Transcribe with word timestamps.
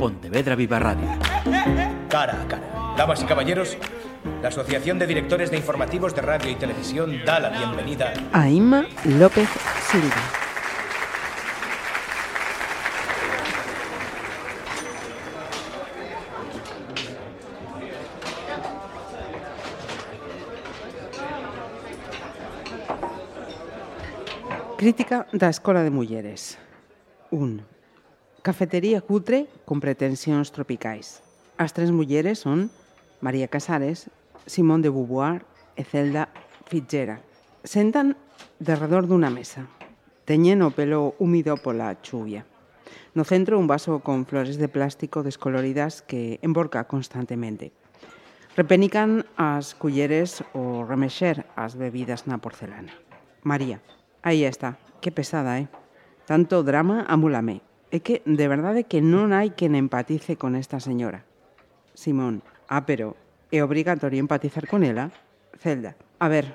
Pontevedra 0.00 0.56
Viva 0.56 0.78
Radio. 0.78 1.06
Cara 2.08 2.40
a 2.40 2.48
cara. 2.48 2.94
Damas 2.96 3.22
y 3.22 3.26
caballeros, 3.26 3.76
la 4.40 4.48
Asociación 4.48 4.98
de 4.98 5.06
Directores 5.06 5.50
de 5.50 5.58
Informativos 5.58 6.14
de 6.14 6.22
Radio 6.22 6.50
y 6.50 6.54
Televisión 6.54 7.22
da 7.26 7.38
la 7.38 7.50
bienvenida 7.50 8.14
a 8.32 8.48
Inma 8.48 8.86
López 9.04 9.46
Silva. 9.90 10.16
Crítica 24.78 25.26
da 25.34 25.50
Escola 25.50 25.82
de 25.82 25.90
Mulleres. 25.90 26.56
1. 27.30 27.79
Cafetería 28.42 29.04
cutre 29.04 29.52
con 29.68 29.84
pretensións 29.84 30.48
tropicais. 30.48 31.20
As 31.60 31.76
tres 31.76 31.92
mulleres 31.92 32.40
son 32.40 32.72
María 33.20 33.52
Casares, 33.52 34.08
Simón 34.48 34.80
de 34.80 34.88
Beauvoir 34.88 35.44
e 35.76 35.84
Zelda 35.84 36.32
Fitzgerald. 36.64 37.20
Sentan 37.68 38.16
derredor 38.56 39.04
dunha 39.04 39.28
mesa. 39.28 39.68
Teñen 40.24 40.64
o 40.64 40.72
pelo 40.72 41.12
húmido 41.20 41.60
pola 41.60 42.00
chuvia. 42.00 42.48
No 43.12 43.28
centro 43.28 43.60
un 43.60 43.68
vaso 43.68 44.00
con 44.00 44.24
flores 44.24 44.56
de 44.56 44.72
plástico 44.72 45.20
descoloridas 45.20 46.00
que 46.00 46.40
emborca 46.40 46.88
constantemente. 46.88 47.76
Repenican 48.56 49.28
as 49.36 49.76
culleres 49.76 50.40
o 50.56 50.88
remexer 50.88 51.44
as 51.60 51.76
bebidas 51.76 52.24
na 52.24 52.40
porcelana. 52.40 52.96
María, 53.44 53.84
aí 54.24 54.48
está, 54.48 54.80
que 55.04 55.12
pesada, 55.12 55.60
eh? 55.60 55.68
Tanto 56.24 56.64
drama, 56.64 57.04
amúlame. 57.04 57.60
É 57.90 57.98
que 57.98 58.22
de 58.22 58.46
verdade 58.46 58.86
que 58.86 59.02
non 59.02 59.34
hai 59.34 59.50
quen 59.58 59.74
empatice 59.74 60.38
con 60.38 60.54
esta 60.54 60.78
señora. 60.78 61.26
Simón, 61.98 62.46
ah, 62.70 62.86
pero 62.86 63.18
é 63.50 63.66
obrigatorio 63.66 64.22
empatizar 64.22 64.70
con 64.70 64.86
ela? 64.86 65.10
Zelda, 65.58 65.98
a 66.22 66.30
ver, 66.30 66.54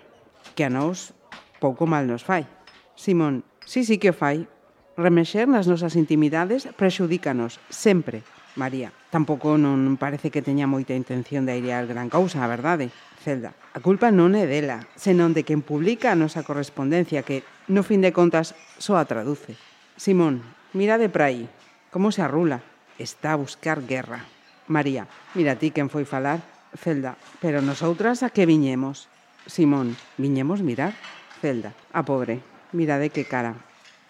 que 0.56 0.64
a 0.64 0.72
nós 0.72 1.12
pouco 1.60 1.84
mal 1.84 2.08
nos 2.08 2.24
fai. 2.24 2.48
Simón, 2.96 3.44
sí, 3.68 3.84
sí 3.84 4.00
que 4.00 4.16
o 4.16 4.18
fai. 4.18 4.48
Remexer 4.96 5.44
nas 5.52 5.68
nosas 5.68 6.00
intimidades 6.00 6.72
prexudícanos, 6.80 7.60
sempre. 7.68 8.24
María, 8.56 8.96
tampouco 9.12 9.60
non 9.60 10.00
parece 10.00 10.32
que 10.32 10.40
teña 10.40 10.72
moita 10.72 10.96
intención 10.96 11.44
de 11.44 11.60
airear 11.60 11.84
gran 11.84 12.08
cousa, 12.08 12.40
a 12.40 12.48
verdade. 12.48 12.96
Zelda, 13.20 13.52
a 13.76 13.84
culpa 13.84 14.08
non 14.08 14.40
é 14.40 14.48
dela, 14.48 14.88
senón 14.96 15.36
de 15.36 15.44
quen 15.44 15.60
publica 15.60 16.16
a 16.16 16.20
nosa 16.20 16.48
correspondencia 16.48 17.28
que, 17.28 17.44
no 17.68 17.84
fin 17.84 18.00
de 18.00 18.16
contas, 18.16 18.56
só 18.80 18.96
a 18.96 19.04
traduce. 19.04 19.60
Simón, 20.00 20.55
Mira 20.76 20.98
de 20.98 21.10
aí, 21.24 21.48
como 21.90 22.12
se 22.12 22.22
arrula. 22.22 22.60
Está 23.00 23.32
a 23.32 23.38
buscar 23.38 23.88
guerra. 23.88 24.26
María, 24.68 25.08
mira 25.32 25.56
ti 25.56 25.72
quen 25.72 25.88
foi 25.88 26.04
falar. 26.04 26.44
Celda, 26.76 27.16
pero 27.40 27.64
nosoutras 27.64 28.28
a 28.28 28.30
que 28.30 28.44
viñemos? 28.44 29.08
Simón, 29.48 29.96
viñemos 30.20 30.60
mirar. 30.60 30.92
Celda, 31.40 31.72
a 31.96 32.04
pobre, 32.04 32.44
mirade 32.76 33.08
que 33.08 33.24
cara. 33.24 33.56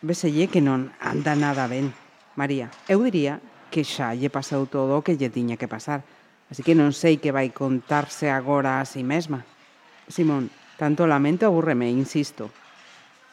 Veselle 0.02 0.50
que 0.50 0.58
non 0.58 0.90
anda 0.98 1.38
nada 1.38 1.70
ben. 1.70 1.94
María, 2.34 2.74
eu 2.90 2.98
diría 3.06 3.46
que 3.70 3.86
xa 3.86 4.18
lle 4.18 4.34
pasou 4.34 4.66
todo 4.66 4.98
o 4.98 5.06
que 5.06 5.22
lle 5.22 5.30
tiña 5.30 5.62
que 5.62 5.70
pasar. 5.70 6.02
Así 6.50 6.66
que 6.66 6.74
non 6.74 6.98
sei 6.98 7.22
que 7.22 7.30
vai 7.30 7.54
contarse 7.54 8.34
agora 8.34 8.82
a 8.82 8.90
si 8.90 9.06
mesma. 9.06 9.46
Simón, 10.10 10.50
tanto 10.82 11.06
lamento 11.06 11.46
aburreme, 11.46 11.94
insisto. 11.94 12.50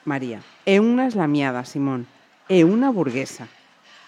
María, 0.05 0.45
é 0.69 0.85
unha 0.85 1.09
eslamiada, 1.09 1.65
Simón 1.65 2.05
e 2.51 2.67
unha 2.67 2.91
burguesa. 2.91 3.47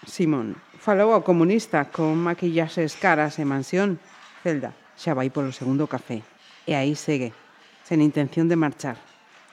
Simón 0.03 0.59
falou 0.79 1.15
ao 1.15 1.25
comunista 1.25 1.89
con 1.89 2.19
maquillaxes 2.19 2.99
caras 2.99 3.39
e 3.39 3.45
mansión. 3.47 3.97
Celda 4.43 4.75
xa 4.95 5.15
vai 5.15 5.31
polo 5.31 5.51
segundo 5.51 5.87
café. 5.87 6.23
E 6.67 6.73
aí 6.73 6.95
segue, 6.95 7.35
sen 7.83 8.01
intención 8.01 8.47
de 8.47 8.57
marchar. 8.57 8.97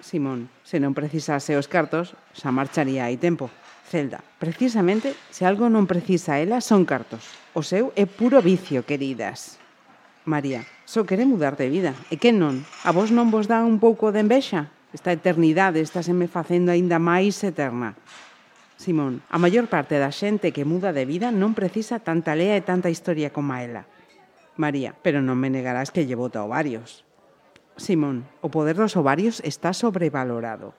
Simón, 0.03 0.51
se 0.67 0.83
non 0.83 0.99
precisase 0.99 1.55
os 1.55 1.71
cartos, 1.71 2.19
xa 2.35 2.51
marcharía 2.51 3.07
hai 3.07 3.15
tempo. 3.19 3.51
Celda, 3.87 4.25
precisamente, 4.41 5.15
se 5.31 5.47
algo 5.47 5.71
non 5.71 5.87
precisa 5.87 6.41
ela, 6.41 6.65
son 6.65 6.83
cartos. 6.89 7.23
O 7.55 7.63
seu 7.63 7.93
é 7.95 8.09
puro 8.09 8.43
vicio, 8.43 8.83
queridas. 8.83 9.63
María, 10.25 10.65
só 10.87 11.05
quere 11.05 11.27
mudar 11.27 11.55
de 11.61 11.69
vida. 11.69 11.93
E 12.11 12.17
que 12.17 12.33
non? 12.33 12.63
A 12.87 12.91
vos 12.91 13.15
non 13.15 13.31
vos 13.31 13.47
dá 13.47 13.63
un 13.63 13.79
pouco 13.79 14.11
de 14.11 14.23
envexa? 14.23 14.71
Esta 14.93 15.13
eternidade 15.13 15.81
está 15.81 16.01
me 16.13 16.27
facendo 16.27 16.73
aínda 16.73 16.99
máis 16.99 17.39
eterna. 17.47 17.95
Simón, 18.83 19.23
a 19.31 19.39
maior 19.39 19.71
parte 19.71 20.03
da 20.03 20.11
xente 20.11 20.51
que 20.51 20.67
muda 20.67 20.91
de 20.91 21.07
vida 21.07 21.31
non 21.31 21.55
precisa 21.55 22.03
tanta 22.03 22.35
lea 22.35 22.59
e 22.59 22.67
tanta 22.67 22.91
historia 22.91 23.31
como 23.31 23.55
a 23.55 23.63
ela. 23.63 23.87
María, 24.59 24.99
pero 25.07 25.23
non 25.23 25.39
me 25.39 25.55
negarás 25.55 25.95
que 25.95 26.03
lle 26.03 26.19
vota 26.19 26.43
ovarios. 26.43 27.07
Simón, 27.79 28.27
o 28.43 28.51
poder 28.51 28.75
dos 28.75 28.99
ovarios 28.99 29.39
está 29.47 29.71
sobrevalorado. 29.71 30.75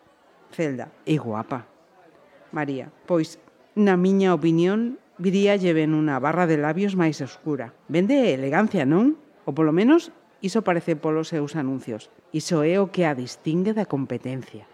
Celda, 0.51 0.91
e 1.07 1.15
guapa. 1.15 1.63
María, 2.51 2.91
pois, 3.07 3.39
na 3.73 3.95
miña 3.95 4.35
opinión, 4.35 4.99
viría 5.15 5.55
lleven 5.55 5.95
unha 5.95 6.19
barra 6.19 6.43
de 6.43 6.59
labios 6.59 6.99
máis 6.99 7.23
oscura. 7.23 7.71
Vende 7.87 8.35
elegancia, 8.35 8.83
non? 8.83 9.15
Ou 9.47 9.55
polo 9.55 9.71
menos, 9.71 10.11
iso 10.43 10.59
parece 10.59 10.99
polos 10.99 11.31
seus 11.31 11.55
anuncios. 11.55 12.11
Iso 12.35 12.67
é 12.67 12.83
o 12.83 12.91
que 12.91 13.07
a 13.07 13.15
distingue 13.15 13.71
da 13.71 13.87
competencia. 13.87 14.67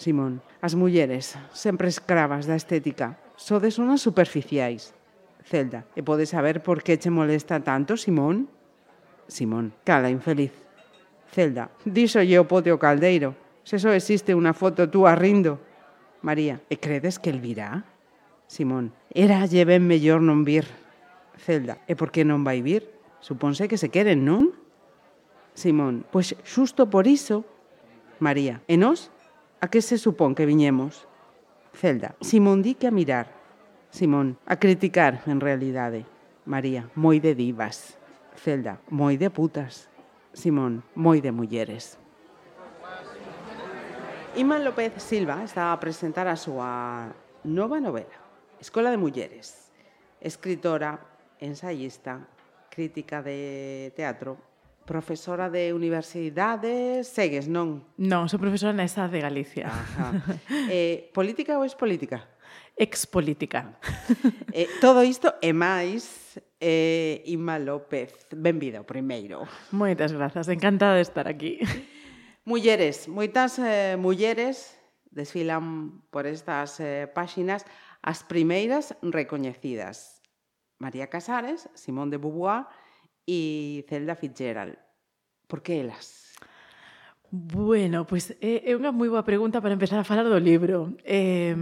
Simón, 0.00 0.40
as 0.64 0.72
mulleres, 0.72 1.36
sempre 1.52 1.92
escravas 1.92 2.48
da 2.48 2.56
estética, 2.56 3.20
sodes 3.36 3.76
unhas 3.76 4.00
superficiais. 4.00 4.96
Celda, 5.44 5.84
e 5.92 6.00
podes 6.00 6.32
saber 6.32 6.64
por 6.64 6.80
que 6.80 6.96
che 6.96 7.12
molesta 7.12 7.60
tanto, 7.60 8.00
Simón? 8.00 8.48
Simón, 9.28 9.76
cala, 9.84 10.08
infeliz. 10.08 10.56
Celda, 11.28 11.68
díxolle 11.84 12.40
o 12.40 12.48
pote 12.48 12.72
o 12.72 12.80
caldeiro. 12.80 13.36
Se 13.60 13.76
só 13.76 13.92
existe 13.92 14.32
unha 14.32 14.56
foto 14.56 14.88
túa 14.88 15.12
rindo. 15.12 15.60
María, 16.24 16.64
e 16.72 16.80
credes 16.80 17.20
que 17.20 17.28
el 17.28 17.44
virá? 17.44 17.84
Simón, 18.48 18.96
era 19.12 19.44
lle 19.44 19.68
ben 19.68 19.84
mellor 19.84 20.24
non 20.24 20.48
vir. 20.48 20.64
Celda, 21.36 21.76
e 21.84 21.92
por 21.92 22.08
que 22.08 22.24
non 22.24 22.40
vai 22.40 22.64
vir? 22.64 22.88
Supónse 23.20 23.68
que 23.68 23.76
se 23.76 23.92
queren, 23.92 24.24
non? 24.24 24.56
Simón, 25.52 26.08
pois 26.08 26.32
xusto 26.40 26.88
por 26.88 27.04
iso. 27.04 27.44
María, 28.16 28.64
e 28.64 28.80
nós 28.80 29.12
A 29.60 29.68
que 29.68 29.82
se 29.82 29.98
supón 29.98 30.34
que 30.34 30.46
viñemos? 30.46 31.04
Celda, 31.76 32.16
Simón 32.24 32.64
di 32.64 32.72
que 32.74 32.88
a 32.88 32.90
mirar. 32.90 33.28
Simón, 33.92 34.40
a 34.46 34.56
criticar, 34.56 35.20
en 35.28 35.36
realidade. 35.36 36.08
María, 36.48 36.88
moi 36.96 37.20
de 37.20 37.36
divas. 37.36 38.00
Celda, 38.40 38.80
moi 38.88 39.20
de 39.20 39.28
putas. 39.28 39.92
Simón, 40.32 40.80
moi 40.96 41.20
de 41.20 41.28
mulleres. 41.28 42.00
Ima 44.32 44.56
López 44.56 44.96
Silva 44.96 45.44
está 45.44 45.76
a 45.76 45.80
presentar 45.82 46.24
a 46.24 46.40
súa 46.40 47.12
nova 47.44 47.84
novela, 47.84 48.16
Escola 48.64 48.88
de 48.88 48.96
Mulleres. 48.96 49.68
Escritora, 50.24 51.04
ensayista, 51.36 52.24
crítica 52.72 53.20
de 53.20 53.92
teatro 53.92 54.40
Profesora 54.90 55.46
de 55.46 55.70
universidade, 55.70 57.06
segues, 57.06 57.46
non? 57.46 57.94
Non, 57.94 58.26
sou 58.26 58.42
profesora 58.42 58.74
na 58.74 58.82
ESA 58.82 59.06
de 59.06 59.22
Galicia. 59.22 59.70
Ajá. 59.70 60.18
Eh, 60.66 61.14
política 61.14 61.54
ou 61.54 61.62
expolítica? 61.62 62.26
Expolítica. 62.74 63.78
Eh, 64.50 64.66
todo 64.82 65.06
isto 65.06 65.30
e 65.38 65.54
máis 65.54 66.34
eh, 66.58 67.22
Ima 67.30 67.62
López. 67.62 68.26
Benvida, 68.34 68.82
o 68.82 68.86
primeiro. 68.90 69.46
Moitas 69.70 70.10
grazas, 70.10 70.50
encantada 70.50 70.98
de 70.98 71.06
estar 71.06 71.30
aquí. 71.30 71.62
Mulleres, 72.42 73.06
moitas 73.06 73.62
eh, 73.62 73.94
mulleres 73.94 74.74
desfilan 75.14 76.02
por 76.10 76.26
estas 76.26 76.82
eh, 76.82 77.06
páxinas 77.06 77.62
as 78.02 78.26
primeiras 78.26 78.98
recoñecidas. 79.06 80.18
María 80.82 81.06
Casares, 81.06 81.70
Simón 81.78 82.10
de 82.10 82.18
Beauvoir, 82.18 82.66
e 83.26 83.84
Zelda 83.88 84.14
Fitzgerald. 84.14 84.76
Por 85.46 85.62
que 85.62 85.80
elas? 85.80 86.36
Bueno, 87.30 88.06
pois 88.06 88.30
é, 88.30 88.36
eh, 88.40 88.62
é 88.66 88.70
eh, 88.72 88.78
unha 88.78 88.90
moi 88.90 89.06
boa 89.06 89.22
pregunta 89.22 89.62
para 89.62 89.74
empezar 89.74 90.02
a 90.02 90.08
falar 90.08 90.26
do 90.26 90.40
libro. 90.42 90.98
Eh, 91.06 91.54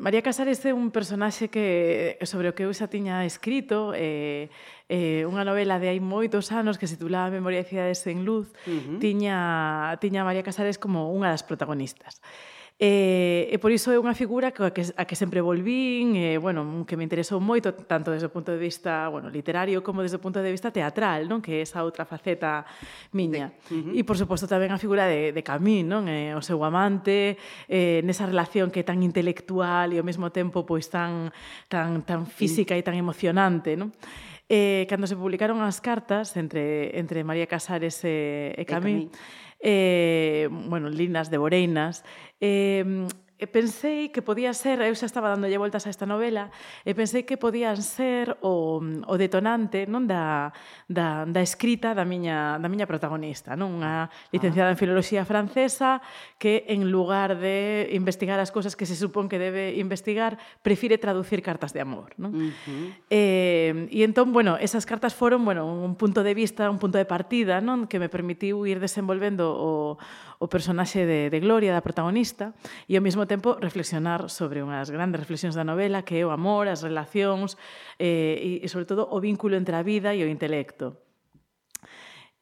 María 0.00 0.22
Casares 0.22 0.64
é 0.66 0.74
un 0.74 0.90
personaxe 0.90 1.48
que 1.48 2.18
eh, 2.20 2.26
sobre 2.26 2.50
o 2.50 2.54
que 2.56 2.66
eu 2.66 2.72
xa 2.74 2.90
tiña 2.90 3.22
escrito 3.24 3.94
eh, 3.94 4.50
eh, 4.90 5.22
unha 5.24 5.46
novela 5.46 5.78
de 5.78 5.88
hai 5.88 6.00
moitos 6.02 6.50
anos 6.50 6.76
que 6.76 6.90
se 6.90 6.98
titulaba 6.98 7.30
Memoria 7.30 7.62
de 7.62 7.68
Cidades 7.68 8.02
sen 8.02 8.26
Luz 8.26 8.50
uh 8.66 8.70
-huh. 8.70 8.98
tiña, 8.98 9.94
tiña 10.02 10.26
María 10.26 10.42
Casares 10.42 10.80
como 10.80 11.12
unha 11.14 11.30
das 11.30 11.46
protagonistas. 11.46 12.18
E, 12.74 13.54
e 13.54 13.56
por 13.62 13.70
iso 13.70 13.94
é 13.94 13.98
unha 14.02 14.18
figura 14.18 14.50
que, 14.50 14.66
a 14.66 14.74
que, 14.74 14.82
a 14.82 15.06
que 15.06 15.14
sempre 15.14 15.38
volvín, 15.38 16.18
e, 16.18 16.34
bueno, 16.42 16.82
que 16.82 16.98
me 16.98 17.06
interesou 17.06 17.38
moito, 17.38 17.70
tanto 17.70 18.10
desde 18.10 18.26
o 18.26 18.34
punto 18.34 18.50
de 18.50 18.58
vista 18.58 19.06
bueno, 19.06 19.30
literario 19.30 19.78
como 19.86 20.02
desde 20.02 20.18
o 20.18 20.22
punto 20.22 20.42
de 20.42 20.50
vista 20.50 20.74
teatral, 20.74 21.30
non? 21.30 21.38
que 21.38 21.54
é 21.54 21.60
esa 21.62 21.86
outra 21.86 22.02
faceta 22.02 22.66
miña. 23.14 23.54
Sí. 23.70 23.78
Uh 23.78 23.94
-huh. 23.94 23.94
E, 23.94 24.02
por 24.02 24.18
suposto, 24.18 24.50
tamén 24.50 24.74
a 24.74 24.78
figura 24.82 25.06
de, 25.06 25.30
de 25.30 25.42
Camín, 25.46 25.86
non? 25.86 26.10
E, 26.10 26.34
o 26.34 26.42
seu 26.42 26.58
amante, 26.66 27.38
eh, 27.70 28.02
nesa 28.02 28.26
relación 28.26 28.74
que 28.74 28.82
é 28.82 28.86
tan 28.86 29.06
intelectual 29.06 29.94
e 29.94 30.02
ao 30.02 30.06
mesmo 30.06 30.34
tempo 30.34 30.66
pois 30.66 30.90
tan, 30.90 31.30
tan, 31.70 32.02
tan 32.02 32.26
física 32.26 32.74
sí. 32.74 32.82
e 32.82 32.86
tan 32.86 32.98
emocionante. 32.98 33.78
Non? 33.78 33.94
Eh, 34.50 34.82
cando 34.90 35.06
se 35.06 35.14
publicaron 35.14 35.62
as 35.62 35.78
cartas 35.78 36.34
entre, 36.34 36.90
entre 36.98 37.22
María 37.22 37.46
Casares 37.46 38.02
e, 38.02 38.50
e 38.58 38.66
Camín, 38.66 39.06
e 39.06 39.14
Camín 39.14 39.44
eh, 39.64 40.48
bueno, 40.50 40.90
linas 40.90 41.30
de 41.30 41.38
Boreinas, 41.38 42.04
eh, 42.40 42.84
e 43.34 43.50
pensei 43.50 44.14
que 44.14 44.22
podía 44.22 44.54
ser, 44.54 44.78
eu 44.78 44.94
xa 44.94 45.10
estaba 45.10 45.26
dándolle 45.26 45.58
voltas 45.58 45.84
a 45.84 45.90
esta 45.90 46.06
novela, 46.06 46.54
e 46.86 46.94
pensei 46.94 47.26
que 47.26 47.34
podían 47.34 47.82
ser 47.82 48.38
o, 48.46 48.78
o 48.78 49.14
detonante 49.18 49.90
non 49.90 50.06
da, 50.06 50.54
da, 50.86 51.26
da 51.26 51.42
escrita 51.42 51.98
da 51.98 52.06
miña, 52.06 52.62
da 52.62 52.70
miña 52.70 52.86
protagonista, 52.86 53.58
non 53.58 53.82
unha 53.82 54.06
ah. 54.06 54.30
licenciada 54.30 54.70
ah. 54.70 54.74
en 54.74 54.78
filoloxía 54.78 55.26
francesa 55.26 55.98
que 56.38 56.62
en 56.70 56.94
lugar 56.94 57.34
de 57.34 57.90
investigar 57.90 58.38
as 58.38 58.54
cousas 58.54 58.78
que 58.78 58.86
se 58.86 58.94
supón 58.94 59.26
que 59.26 59.42
debe 59.42 59.74
investigar, 59.82 60.38
prefire 60.62 60.94
traducir 61.02 61.42
cartas 61.42 61.74
de 61.74 61.82
amor. 61.82 62.14
Non? 62.14 62.30
Uh 62.30 62.54
-huh. 62.54 62.86
eh, 63.10 63.90
e 63.90 64.06
entón, 64.06 64.30
bueno, 64.30 64.54
esas 64.62 64.86
cartas 64.86 65.10
foron 65.10 65.42
bueno, 65.42 65.66
un 65.66 65.98
punto 65.98 66.22
de 66.22 66.38
vista, 66.38 66.70
un 66.70 66.78
punto 66.78 67.02
de 67.02 67.04
partida 67.04 67.58
non 67.58 67.90
que 67.90 67.98
me 67.98 68.06
permitiu 68.06 68.62
ir 68.62 68.78
desenvolvendo 68.78 69.50
o, 69.50 69.98
o 70.38 70.48
personaxe 70.48 71.06
de, 71.06 71.30
de 71.30 71.38
Gloria, 71.40 71.72
da 71.72 71.82
protagonista, 71.82 72.54
e 72.88 72.96
ao 72.96 73.02
mesmo 73.02 73.26
tempo 73.26 73.56
reflexionar 73.60 74.28
sobre 74.30 74.62
unhas 74.62 74.90
grandes 74.90 75.20
reflexións 75.20 75.54
da 75.54 75.64
novela 75.64 76.02
que 76.02 76.18
é 76.18 76.26
o 76.26 76.30
amor, 76.30 76.68
as 76.68 76.82
relacións 76.82 77.56
eh, 77.98 78.38
e, 78.40 78.64
e 78.64 78.68
sobre 78.68 78.86
todo 78.86 79.08
o 79.10 79.20
vínculo 79.20 79.54
entre 79.54 79.76
a 79.76 79.82
vida 79.82 80.14
e 80.14 80.24
o 80.24 80.28
intelecto. 80.28 80.96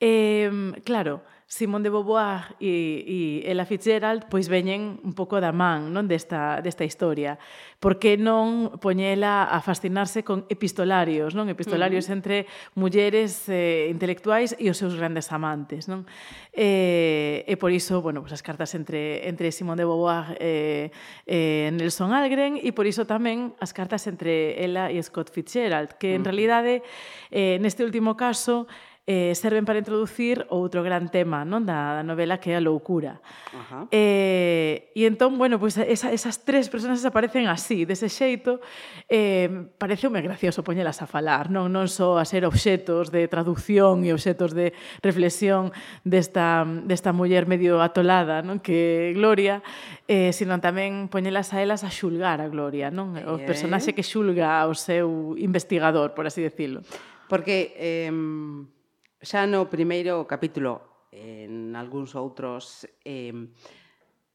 Eh, 0.01 0.51
claro, 0.85 1.23
Simón 1.53 1.83
de 1.83 1.91
Beauvoir 1.91 2.57
e, 2.65 3.45
e 3.45 3.45
Ella 3.45 3.69
Fitzgerald 3.69 4.25
pois 4.33 4.49
veñen 4.49 4.97
un 5.05 5.13
pouco 5.13 5.37
da 5.37 5.53
man 5.53 5.93
non 5.93 6.09
desta, 6.09 6.65
desta 6.65 6.81
historia. 6.81 7.37
Por 7.77 8.01
que 8.01 8.17
non 8.17 8.81
poñela 8.81 9.45
a 9.45 9.61
fascinarse 9.61 10.25
con 10.25 10.49
epistolarios, 10.49 11.37
non 11.37 11.53
epistolarios 11.53 12.09
uh 12.09 12.17
-huh. 12.17 12.17
entre 12.17 12.37
mulleres 12.73 13.53
eh, 13.53 13.93
intelectuais 13.93 14.57
e 14.57 14.73
os 14.73 14.81
seus 14.81 14.97
grandes 14.97 15.29
amantes. 15.29 15.93
Non? 15.93 16.09
Eh, 16.57 17.45
e 17.45 17.55
por 17.61 17.69
iso, 17.69 18.01
bueno, 18.01 18.25
pues 18.25 18.33
as 18.33 18.41
cartas 18.41 18.73
entre, 18.73 19.29
entre 19.29 19.53
Simón 19.53 19.77
de 19.77 19.85
Beauvoir 19.85 20.41
e 20.41 20.89
eh, 21.29 21.69
eh, 21.69 21.69
Nelson 21.69 22.17
Algren 22.17 22.57
e 22.57 22.73
por 22.73 22.89
iso 22.89 23.05
tamén 23.05 23.53
as 23.61 23.77
cartas 23.77 24.09
entre 24.09 24.57
ela 24.57 24.89
e 24.89 24.97
Scott 25.05 25.29
Fitzgerald, 25.29 26.01
que 26.01 26.17
en 26.17 26.25
uh 26.25 26.25
-huh. 26.25 26.33
realidade 26.33 26.81
eh, 27.29 27.61
neste 27.61 27.85
último 27.85 28.17
caso 28.17 28.65
eh, 29.05 29.35
serven 29.35 29.67
para 29.67 29.83
introducir 29.83 30.47
outro 30.47 30.87
gran 30.87 31.11
tema 31.11 31.43
non 31.43 31.67
da, 31.67 31.99
da 31.99 32.05
novela 32.07 32.39
que 32.39 32.55
é 32.55 32.57
a 32.59 32.63
loucura. 32.63 33.19
Ajá. 33.51 33.91
Eh, 33.91 34.95
e 34.95 35.03
entón, 35.11 35.35
bueno, 35.43 35.59
pois 35.59 35.75
pues 35.75 35.91
esa, 35.91 36.15
esas 36.15 36.47
tres 36.47 36.71
personas 36.71 37.03
aparecen 37.03 37.51
así, 37.51 37.83
dese 37.83 38.07
xeito, 38.07 38.63
eh, 39.11 39.51
pareceume 39.75 40.23
gracioso 40.23 40.63
poñelas 40.63 41.03
a 41.03 41.11
falar, 41.11 41.51
non 41.51 41.75
non 41.75 41.91
só 41.91 42.15
a 42.15 42.23
ser 42.23 42.47
obxetos 42.47 43.11
de 43.11 43.27
traducción 43.27 44.07
e 44.07 44.15
obxetos 44.15 44.55
de 44.55 44.71
reflexión 45.03 45.75
desta, 46.07 46.63
desta 46.63 47.11
muller 47.11 47.51
medio 47.51 47.83
atolada, 47.83 48.39
non 48.47 48.63
que 48.63 49.11
Gloria, 49.19 49.67
eh, 50.07 50.31
sino 50.31 50.55
tamén 50.63 51.11
poñelas 51.11 51.51
a 51.51 51.59
elas 51.59 51.83
a 51.83 51.91
xulgar 51.91 52.39
a 52.39 52.47
Gloria, 52.47 52.95
non? 52.95 53.19
O 53.27 53.43
personaxe 53.43 53.99
que 53.99 54.07
xulga 54.07 54.63
ao 54.63 54.79
seu 54.79 55.35
investigador, 55.43 56.15
por 56.15 56.31
así 56.31 56.39
decirlo. 56.39 56.87
Porque 57.27 57.75
eh, 57.81 58.13
xa 59.23 59.47
no 59.47 59.71
primeiro 59.71 60.27
capítulo, 60.27 61.07
en 61.15 61.79
algúns 61.79 62.19
outros, 62.19 62.85
eh, 63.07 63.31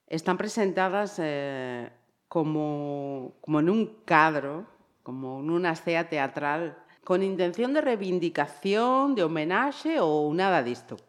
están 0.07 0.39
presentadas 0.39 1.19
eh, 1.19 1.91
como, 2.31 3.35
como 3.43 3.59
nun 3.59 4.03
cadro, 4.07 4.63
como 5.03 5.43
nunha 5.43 5.75
escea 5.75 6.07
teatral, 6.07 6.79
con 7.03 7.23
intención 7.23 7.71
de 7.75 7.83
reivindicación, 7.83 9.15
de 9.15 9.23
homenaxe 9.23 9.99
ou 9.99 10.31
nada 10.31 10.63
disto. 10.63 10.99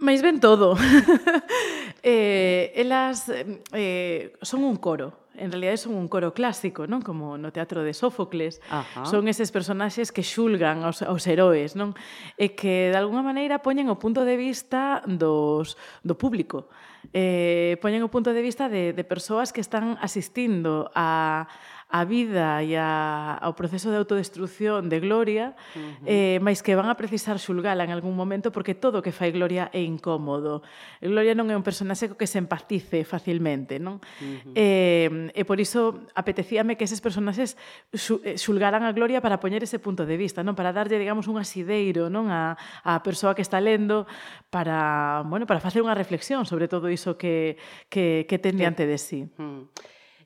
Mais 0.00 0.20
ben 0.20 0.40
todo. 0.40 0.76
eh, 2.04 2.72
elas 2.76 3.32
eh, 3.72 4.36
son 4.44 4.64
un 4.64 4.76
coro, 4.76 5.25
en 5.38 5.52
realidade 5.52 5.76
son 5.76 5.94
un 5.94 6.08
coro 6.08 6.32
clásico, 6.34 6.88
non? 6.88 7.04
Como 7.04 7.36
no 7.36 7.52
teatro 7.52 7.84
de 7.84 7.92
Sófocles. 7.92 8.60
Ajá. 8.68 9.04
Son 9.04 9.28
eses 9.28 9.52
personaxes 9.52 10.10
que 10.10 10.24
xulgan 10.24 10.82
aos, 10.82 11.04
aos 11.04 11.24
heróis, 11.28 11.76
non? 11.76 11.92
E 12.40 12.56
que, 12.58 12.90
de 12.92 12.98
alguna 12.98 13.22
maneira, 13.22 13.60
poñen 13.60 13.92
o 13.92 14.00
punto 14.00 14.24
de 14.24 14.36
vista 14.36 15.04
dos, 15.06 15.76
do 16.02 16.16
público. 16.16 16.68
Eh, 17.12 17.78
poñen 17.78 18.02
o 18.02 18.10
punto 18.10 18.34
de 18.34 18.42
vista 18.42 18.66
de, 18.66 18.90
de 18.92 19.04
persoas 19.06 19.54
que 19.54 19.62
están 19.62 19.94
asistindo 20.02 20.90
a, 20.94 21.46
a 21.88 22.02
vida 22.04 22.66
e 22.66 22.74
a, 22.74 23.38
ao 23.38 23.54
proceso 23.54 23.94
de 23.94 23.96
autodestrucción 24.02 24.90
de 24.90 24.98
Gloria, 24.98 25.54
uh 25.54 25.78
-huh. 25.78 26.06
eh, 26.06 26.38
máis 26.42 26.58
que 26.60 26.74
van 26.74 26.90
a 26.90 26.98
precisar 26.98 27.38
xulgala 27.38 27.86
en 27.86 27.94
algún 27.94 28.18
momento 28.18 28.50
porque 28.50 28.74
todo 28.74 28.98
o 28.98 29.04
que 29.06 29.14
fai 29.14 29.30
Gloria 29.30 29.70
é 29.70 29.86
incómodo. 29.86 30.66
Gloria 30.98 31.38
non 31.38 31.46
é 31.46 31.54
un 31.54 31.62
personaxe 31.62 32.10
co 32.10 32.18
que 32.18 32.26
se 32.26 32.42
empatice 32.42 33.06
facilmente, 33.06 33.78
non? 33.78 34.02
Uh 34.18 34.42
-huh. 34.42 34.52
eh, 34.58 35.30
e 35.30 35.42
por 35.46 35.62
iso 35.62 36.10
apetecíame 36.18 36.74
que 36.74 36.90
eses 36.90 36.98
personaxes 36.98 37.54
eh, 37.94 38.34
xulgaran 38.34 38.82
a 38.82 38.90
Gloria 38.90 39.22
para 39.22 39.38
poñer 39.38 39.62
ese 39.62 39.78
punto 39.78 40.02
de 40.10 40.18
vista, 40.18 40.42
non? 40.42 40.58
Para 40.58 40.74
darlle, 40.74 40.98
digamos, 40.98 41.30
un 41.30 41.38
asideiro, 41.38 42.10
non? 42.10 42.26
A, 42.34 42.58
a 42.82 42.98
persoa 43.06 43.38
que 43.38 43.46
está 43.46 43.62
lendo 43.62 44.10
para, 44.50 45.22
bueno, 45.30 45.46
para 45.46 45.62
facer 45.62 45.86
unha 45.86 45.94
reflexión 45.94 46.42
sobre 46.50 46.66
todo 46.66 46.90
iso 46.90 47.14
que, 47.14 47.56
que, 47.88 48.26
que 48.26 48.38
ten 48.42 48.58
diante 48.58 48.90
de 48.90 48.98
sí. 48.98 49.30
Uh 49.38 49.42
-huh. 49.42 49.62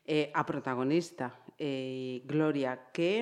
eh, 0.06 0.30
a 0.34 0.42
protagonista 0.44 1.39
eh, 1.60 2.24
Gloria, 2.24 2.88
que, 2.88 3.20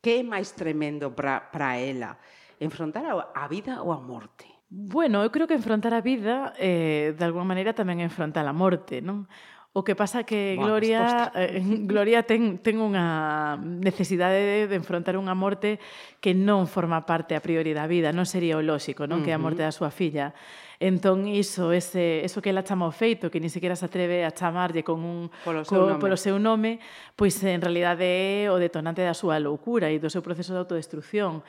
que 0.00 0.12
é 0.18 0.22
máis 0.24 0.56
tremendo 0.56 1.12
para 1.12 1.76
ela? 1.76 2.16
Enfrontar 2.56 3.04
a 3.04 3.44
vida 3.52 3.84
ou 3.84 3.92
a 3.92 4.00
morte? 4.00 4.48
Bueno, 4.72 5.22
eu 5.22 5.30
creo 5.30 5.46
que 5.46 5.54
enfrontar 5.54 5.94
a 5.94 6.00
vida, 6.00 6.56
eh, 6.58 7.14
de 7.14 7.24
alguma 7.24 7.44
maneira, 7.44 7.76
tamén 7.76 8.00
enfrontar 8.00 8.48
a 8.48 8.56
morte, 8.56 9.04
non? 9.04 9.28
O 9.76 9.84
que 9.84 9.92
pasa 9.92 10.24
que 10.24 10.56
bueno, 10.56 10.72
Gloria 10.72 11.30
eh, 11.36 11.60
Gloria 11.84 12.24
ten 12.24 12.58
ten 12.64 12.80
unha 12.80 13.60
necesidade 13.60 14.40
de, 14.40 14.56
de 14.72 14.76
enfrontar 14.80 15.20
unha 15.20 15.36
morte 15.36 15.76
que 16.24 16.32
non 16.32 16.64
forma 16.64 17.04
parte 17.04 17.36
a 17.36 17.44
priori 17.44 17.76
da 17.76 17.84
vida, 17.84 18.08
non 18.10 18.24
sería 18.24 18.56
o 18.56 18.64
lóxico, 18.64 19.04
non, 19.04 19.20
uh 19.20 19.22
-huh. 19.22 19.24
que 19.28 19.30
é 19.30 19.36
a 19.36 19.44
morte 19.44 19.62
da 19.62 19.70
súa 19.70 19.92
filla. 19.92 20.32
Entón, 20.78 21.24
iso, 21.24 21.72
ese, 21.72 22.20
eso 22.20 22.44
que 22.44 22.52
ela 22.52 22.60
chama 22.60 22.84
o 22.84 22.92
feito, 22.92 23.32
que 23.32 23.40
ni 23.40 23.48
siquiera 23.48 23.76
se 23.76 23.88
atreve 23.88 24.28
a 24.28 24.30
chamarlle 24.30 24.84
con 24.84 25.00
un, 25.00 25.32
polo, 25.40 25.64
seu 25.64 25.80
co, 25.80 25.88
nome. 25.88 26.00
polo 26.00 26.16
seu 26.20 26.36
nome, 26.36 26.80
pois 27.16 27.32
en 27.44 27.64
realidade 27.64 28.04
é 28.04 28.52
o 28.52 28.60
detonante 28.60 29.00
da 29.00 29.16
súa 29.16 29.40
loucura 29.40 29.88
e 29.88 29.96
do 29.96 30.12
seu 30.12 30.20
proceso 30.20 30.52
de 30.52 30.60
autodestrucción 30.60 31.40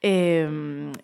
eh, 0.00 0.48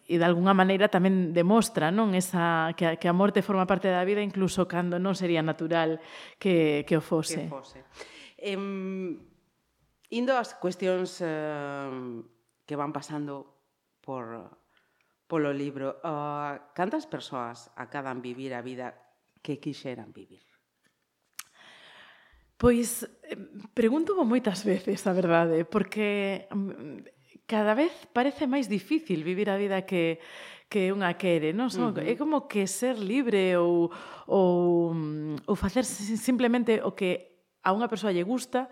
e 0.09 0.17
de 0.17 0.25
alguna 0.25 0.57
maneira 0.57 0.89
tamén 0.89 1.37
demostra 1.37 1.93
non 1.93 2.17
esa 2.17 2.73
que 2.81 2.89
a, 2.89 2.93
que 2.97 3.13
a 3.13 3.15
morte 3.15 3.45
forma 3.45 3.69
parte 3.69 3.93
da 3.93 4.01
vida 4.09 4.25
incluso 4.25 4.65
cando 4.65 4.97
non 4.97 5.13
sería 5.13 5.45
natural 5.45 6.01
que, 6.41 6.89
que 6.89 6.97
o 6.97 7.05
fose. 7.05 7.45
Que 7.45 7.53
fose. 7.53 7.79
Eh, 8.41 8.57
indo 8.57 10.33
ás 10.33 10.57
cuestións 10.57 11.21
eh, 11.21 11.93
que 12.65 12.73
van 12.73 12.97
pasando 12.97 13.45
por 14.01 14.65
polo 15.27 15.53
libro. 15.53 15.99
Uh, 16.03 16.59
cantas 16.75 17.07
persoas 17.07 17.71
acaban 17.75 18.23
vivir 18.23 18.55
a 18.55 18.63
vida 18.63 18.95
que 19.43 19.59
quixeran 19.59 20.15
vivir? 20.15 20.43
Pois 22.57 23.05
eh, 23.05 23.37
pregúntomo 23.77 24.25
moitas 24.25 24.65
veces, 24.65 25.05
a 25.05 25.13
verdade, 25.13 25.69
porque 25.69 26.49
mm, 26.49 27.45
cada 27.45 27.77
vez 27.77 27.93
parece 28.17 28.49
máis 28.49 28.67
difícil 28.67 29.23
vivir 29.23 29.53
a 29.53 29.61
vida 29.61 29.85
que 29.85 30.19
que 30.67 30.91
unha 30.91 31.15
quere, 31.15 31.55
non? 31.55 31.71
Son, 31.71 31.95
uh 31.95 31.95
-huh. 31.95 32.03
É 32.03 32.19
como 32.19 32.51
que 32.51 32.67
ser 32.67 32.99
libre 32.99 33.55
ou, 33.55 33.87
ou, 34.27 34.91
mm, 34.91 35.47
ou 35.47 35.55
facer 35.55 35.87
simplemente 35.87 36.83
o 36.83 36.91
que 36.91 37.39
a 37.63 37.71
unha 37.71 37.87
persoa 37.87 38.11
lle 38.11 38.27
gusta 38.27 38.67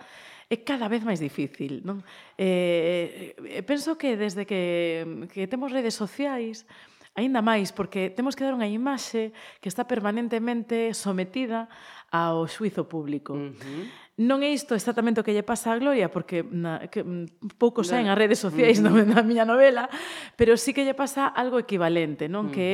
é 0.51 0.57
cada 0.61 0.89
vez 0.89 1.03
máis 1.03 1.21
difícil, 1.21 1.81
non? 1.85 2.05
Eh, 2.37 3.35
eh, 3.39 3.61
eh, 3.61 3.63
penso 3.65 3.97
que 3.97 4.17
desde 4.17 4.45
que, 4.45 5.27
que 5.33 5.49
temos 5.49 5.73
redes 5.73 5.97
sociais, 5.97 6.69
Ainda 7.15 7.43
máis, 7.47 7.71
porque 7.71 8.11
temos 8.11 8.35
que 8.35 8.43
dar 8.43 8.59
unha 8.59 8.67
imaxe 8.67 9.31
que 9.63 9.71
está 9.71 9.87
permanentemente 9.87 10.91
sometida 10.99 11.71
ao 12.11 12.51
xuízo 12.51 12.91
público. 12.91 13.39
Uh 13.39 13.55
-huh. 13.55 13.87
Non 14.15 14.47
é 14.47 14.51
isto 14.55 14.79
exactamente 14.79 15.19
o 15.19 15.27
que 15.27 15.35
lle 15.35 15.43
pasa 15.43 15.75
a 15.75 15.79
Gloria, 15.79 16.07
porque 16.07 16.47
na, 16.47 16.87
que, 16.87 17.03
mm, 17.03 17.59
pouco 17.59 17.83
saen 17.83 18.07
as 18.07 18.15
redes 18.15 18.39
sociais 18.39 18.79
uh 18.79 18.87
-huh. 18.87 19.07
da 19.11 19.27
miña 19.27 19.43
novela, 19.43 19.91
pero 20.39 20.55
sí 20.55 20.71
que 20.71 20.87
lle 20.87 20.95
pasa 20.95 21.27
algo 21.27 21.59
equivalente, 21.59 22.31
non? 22.31 22.47
Uh 22.47 22.51
-huh. 22.51 22.55
Que 22.55 22.67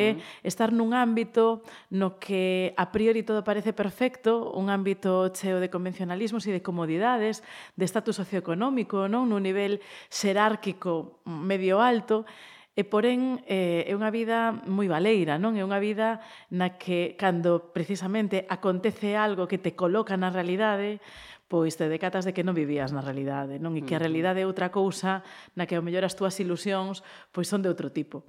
é 0.44 0.48
estar 0.48 0.68
nun 0.68 0.92
ámbito 0.92 1.64
no 1.92 2.20
que 2.20 2.76
a 2.76 2.92
priori 2.92 3.24
todo 3.24 3.40
parece 3.40 3.72
perfecto, 3.72 4.52
un 4.52 4.68
ámbito 4.68 5.32
cheo 5.32 5.64
de 5.64 5.72
convencionalismos 5.72 6.44
e 6.44 6.52
de 6.52 6.60
comodidades, 6.60 7.40
de 7.76 7.84
estatus 7.88 8.20
socioeconómico, 8.20 9.08
non? 9.08 9.32
Nun 9.32 9.40
nivel 9.40 9.80
xerárquico 10.12 11.24
medio 11.24 11.80
alto, 11.80 12.28
E, 12.80 12.88
porén, 12.88 13.44
eh, 13.44 13.84
é 13.84 13.92
unha 13.92 14.08
vida 14.08 14.56
moi 14.64 14.88
valeira, 14.88 15.36
non? 15.36 15.52
É 15.52 15.60
unha 15.60 15.76
vida 15.76 16.24
na 16.48 16.80
que, 16.80 17.12
cando 17.20 17.76
precisamente 17.76 18.48
acontece 18.48 19.20
algo 19.20 19.44
que 19.44 19.60
te 19.60 19.76
coloca 19.76 20.16
na 20.16 20.32
realidade, 20.32 20.96
pois 21.44 21.76
te 21.76 21.92
decatas 21.92 22.24
de 22.24 22.32
que 22.32 22.40
non 22.40 22.56
vivías 22.56 22.88
na 22.88 23.04
realidade, 23.04 23.60
non? 23.60 23.76
E 23.76 23.84
que 23.84 23.92
a 23.92 24.00
realidade 24.00 24.40
é 24.40 24.48
outra 24.48 24.72
cousa 24.72 25.20
na 25.52 25.68
que 25.68 25.76
ao 25.76 25.84
mellor 25.84 26.08
as 26.08 26.16
túas 26.16 26.40
ilusións 26.40 27.04
pois 27.36 27.52
son 27.52 27.60
de 27.60 27.68
outro 27.68 27.92
tipo. 27.92 28.24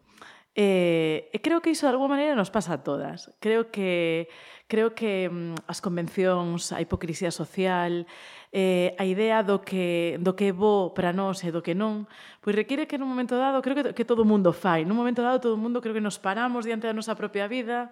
E, 0.51 1.31
e 1.31 1.38
creo 1.39 1.63
que 1.63 1.72
iso 1.72 1.88
de 1.88 1.96
alguma 1.96 2.20
maneira 2.20 2.36
nos 2.36 2.51
pasa 2.51 2.75
a 2.75 2.84
todas. 2.84 3.31
Creo 3.39 3.72
que 3.72 4.27
creo 4.72 4.96
que 4.96 5.27
mm, 5.27 5.67
as 5.67 5.84
convencións, 5.84 6.72
a 6.72 6.79
hipocrisía 6.79 7.27
social, 7.27 8.08
eh, 8.55 8.96
a 8.96 9.03
idea 9.03 9.43
do 9.43 9.60
que, 9.60 10.15
do 10.24 10.31
que 10.31 10.51
é 10.51 10.55
bo 10.55 10.96
para 10.96 11.12
nós 11.12 11.43
e 11.43 11.51
do 11.51 11.60
que 11.60 11.75
non, 11.75 12.08
pois 12.39 12.55
require 12.55 12.88
que 12.88 12.96
nun 12.96 13.12
momento 13.12 13.36
dado, 13.36 13.60
creo 13.60 13.75
que, 13.75 13.84
que 13.91 14.08
todo 14.08 14.24
o 14.24 14.27
mundo 14.27 14.55
fai, 14.55 14.88
nun 14.88 14.96
momento 14.96 15.20
dado 15.20 15.43
todo 15.43 15.55
o 15.55 15.62
mundo 15.62 15.84
creo 15.84 15.91
que 15.91 16.03
nos 16.03 16.15
paramos 16.20 16.63
diante 16.63 16.88
da 16.88 16.96
nosa 16.96 17.20
propia 17.20 17.51
vida, 17.51 17.91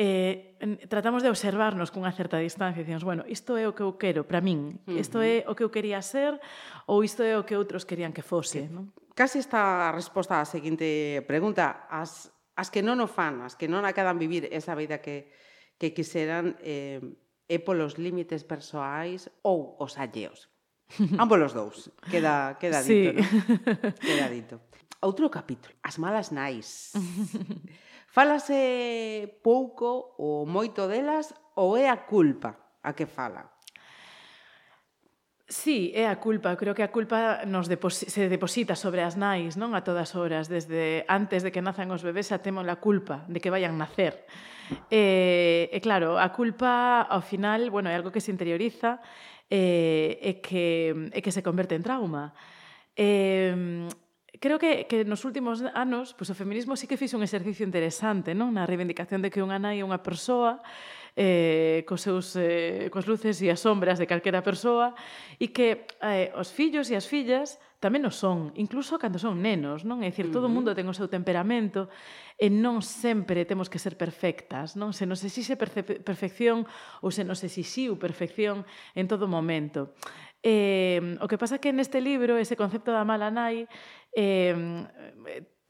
eh, 0.00 0.56
tratamos 0.88 1.20
de 1.20 1.28
observarnos 1.28 1.92
cunha 1.92 2.08
certa 2.08 2.40
distancia 2.40 2.80
e 2.80 2.88
dicimos, 2.88 3.04
bueno, 3.04 3.28
isto 3.28 3.60
é 3.60 3.68
o 3.68 3.76
que 3.76 3.84
eu 3.84 4.00
quero 4.00 4.24
para 4.24 4.40
min, 4.40 4.80
isto 4.88 5.20
é 5.20 5.44
o 5.44 5.52
que 5.52 5.60
eu 5.60 5.68
quería 5.68 6.00
ser 6.00 6.40
ou 6.88 7.04
isto 7.04 7.20
é 7.20 7.36
o 7.36 7.44
que 7.44 7.52
outros 7.52 7.84
querían 7.84 8.16
que 8.16 8.24
fose. 8.24 8.64
Non? 8.72 8.96
Casi 9.12 9.44
está 9.44 9.92
a 9.92 9.92
resposta 9.92 10.40
á 10.40 10.48
seguinte 10.48 11.20
pregunta. 11.28 11.84
As, 11.92 12.32
as 12.56 12.72
que 12.72 12.80
non 12.80 12.96
o 13.04 13.08
fan, 13.12 13.44
as 13.44 13.60
que 13.60 13.68
non 13.68 13.84
acadan 13.84 14.16
vivir 14.16 14.48
esa 14.48 14.72
vida 14.72 15.04
que, 15.04 15.28
que 15.76 15.92
quiseran, 15.92 16.56
eh, 16.64 17.04
é 17.44 17.60
polos 17.60 18.00
límites 18.00 18.48
persoais 18.48 19.28
ou 19.44 19.76
os 19.76 20.00
alleos. 20.00 20.48
Ambos 21.20 21.44
os 21.44 21.52
dous. 21.52 21.78
Queda, 22.08 22.56
queda 22.56 22.80
dito, 22.80 22.88
sí. 22.88 23.20
non? 23.20 24.00
Queda 24.00 24.32
dito. 24.32 24.64
Outro 25.04 25.28
capítulo. 25.28 25.76
As 25.84 26.00
malas 26.00 26.32
nais. 26.32 26.96
Fálase 28.10 29.38
pouco 29.38 30.18
ou 30.18 30.42
moito 30.42 30.90
delas 30.90 31.30
ou 31.54 31.78
é 31.78 31.86
a 31.86 32.02
culpa 32.10 32.58
a 32.82 32.90
que 32.90 33.06
fala? 33.06 33.54
Sí, 35.50 35.90
é 35.94 36.06
a 36.06 36.18
culpa. 36.18 36.54
Creo 36.54 36.74
que 36.74 36.82
a 36.82 36.90
culpa 36.90 37.42
nos 37.46 37.70
deposi 37.70 38.10
se 38.10 38.30
deposita 38.30 38.74
sobre 38.74 39.02
as 39.02 39.14
nais, 39.14 39.54
non? 39.54 39.78
A 39.78 39.86
todas 39.86 40.14
horas, 40.18 40.50
desde 40.50 41.06
antes 41.06 41.42
de 41.46 41.50
que 41.50 41.62
nazan 41.62 41.90
os 41.90 42.02
bebés, 42.02 42.30
xa 42.30 42.42
temos 42.42 42.66
a 42.66 42.78
culpa 42.82 43.26
de 43.30 43.38
que 43.38 43.50
vayan 43.50 43.78
nacer. 43.78 44.26
E, 44.90 45.70
e 45.70 45.78
claro, 45.82 46.18
a 46.18 46.30
culpa, 46.34 47.02
ao 47.02 47.22
final, 47.22 47.66
bueno, 47.70 47.90
é 47.90 47.98
algo 47.98 48.14
que 48.14 48.22
se 48.22 48.30
interioriza 48.30 49.02
e, 49.50 50.18
e, 50.22 50.38
que, 50.38 51.10
e 51.14 51.18
que 51.18 51.34
se 51.34 51.42
converte 51.42 51.74
en 51.74 51.82
trauma. 51.82 52.30
E, 52.94 53.86
creo 54.40 54.58
que, 54.58 54.88
que 54.88 55.04
nos 55.04 55.22
últimos 55.28 55.62
anos 55.76 56.16
pues, 56.16 56.32
o 56.32 56.34
feminismo 56.34 56.74
sí 56.74 56.88
que 56.88 56.96
fixe 56.96 57.14
un 57.14 57.22
exercicio 57.22 57.62
interesante 57.62 58.32
non 58.32 58.56
na 58.56 58.64
reivindicación 58.64 59.20
de 59.20 59.28
que 59.28 59.44
unha 59.44 59.60
nai 59.60 59.78
é 59.78 59.86
unha 59.86 60.00
persoa 60.00 60.64
eh, 61.14 61.84
cos 61.84 62.00
seus, 62.00 62.34
eh, 62.40 62.88
cos 62.88 63.04
luces 63.04 63.36
e 63.44 63.52
as 63.52 63.60
sombras 63.60 64.00
de 64.00 64.08
calquera 64.08 64.40
persoa 64.40 64.96
e 65.36 65.52
que 65.52 65.84
eh, 66.00 66.32
os 66.34 66.48
fillos 66.50 66.88
e 66.88 66.96
as 66.96 67.04
fillas 67.04 67.60
tamén 67.80 68.04
o 68.04 68.12
son, 68.12 68.52
incluso 68.60 69.00
cando 69.00 69.16
son 69.16 69.40
nenos, 69.40 69.88
non? 69.88 70.04
É 70.04 70.12
dicir, 70.12 70.28
todo 70.28 70.48
o 70.48 70.52
mundo 70.52 70.76
ten 70.76 70.84
o 70.84 70.92
seu 70.92 71.08
temperamento 71.08 71.88
e 72.36 72.52
non 72.52 72.84
sempre 72.84 73.48
temos 73.48 73.72
que 73.72 73.80
ser 73.80 73.96
perfectas, 73.96 74.76
non? 74.76 74.92
Se 74.92 75.08
nos 75.08 75.24
exixe 75.24 75.56
perfección 75.56 76.68
ou 77.00 77.08
se 77.08 77.24
nos 77.24 77.40
exixiu 77.40 77.96
perfección 77.96 78.68
en 78.92 79.08
todo 79.08 79.24
momento. 79.32 79.96
Eh, 80.42 81.18
o 81.20 81.28
que 81.28 81.36
pasa 81.36 81.60
que 81.60 81.72
neste 81.72 82.00
libro, 82.00 82.40
ese 82.40 82.56
concepto 82.56 82.92
da 82.92 83.04
mala 83.04 83.28
nai, 83.28 83.68
eh, 84.16 84.56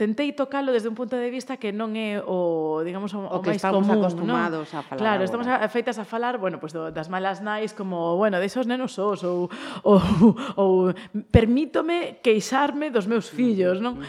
tentei 0.00 0.32
tocalo 0.32 0.72
desde 0.72 0.88
un 0.88 0.94
punto 0.94 1.12
de 1.12 1.28
vista 1.28 1.60
que 1.60 1.76
non 1.76 1.92
é 1.92 2.24
o, 2.24 2.80
digamos, 2.80 3.12
o, 3.12 3.20
o, 3.20 3.44
que 3.44 3.52
máis 3.52 3.60
estamos 3.60 3.84
común, 3.84 4.00
acostumados 4.00 4.72
non? 4.72 4.78
a 4.78 4.82
falar. 4.86 4.96
Claro, 4.96 5.20
agora. 5.20 5.28
estamos 5.28 5.46
a, 5.50 5.68
feitas 5.68 6.00
a 6.00 6.08
falar, 6.08 6.40
bueno, 6.40 6.56
pues 6.56 6.72
do, 6.72 6.88
das 6.88 7.12
malas 7.12 7.44
nais 7.44 7.76
como, 7.76 8.16
bueno, 8.16 8.40
de 8.40 8.48
esos 8.48 8.64
nenos 8.64 8.96
sos 8.96 9.20
ou, 9.28 9.52
ou, 9.84 10.00
ou 10.56 10.72
permítome 11.28 12.16
queixarme 12.24 12.88
dos 12.88 13.04
meus 13.04 13.28
fillos, 13.28 13.84
non? 13.84 14.00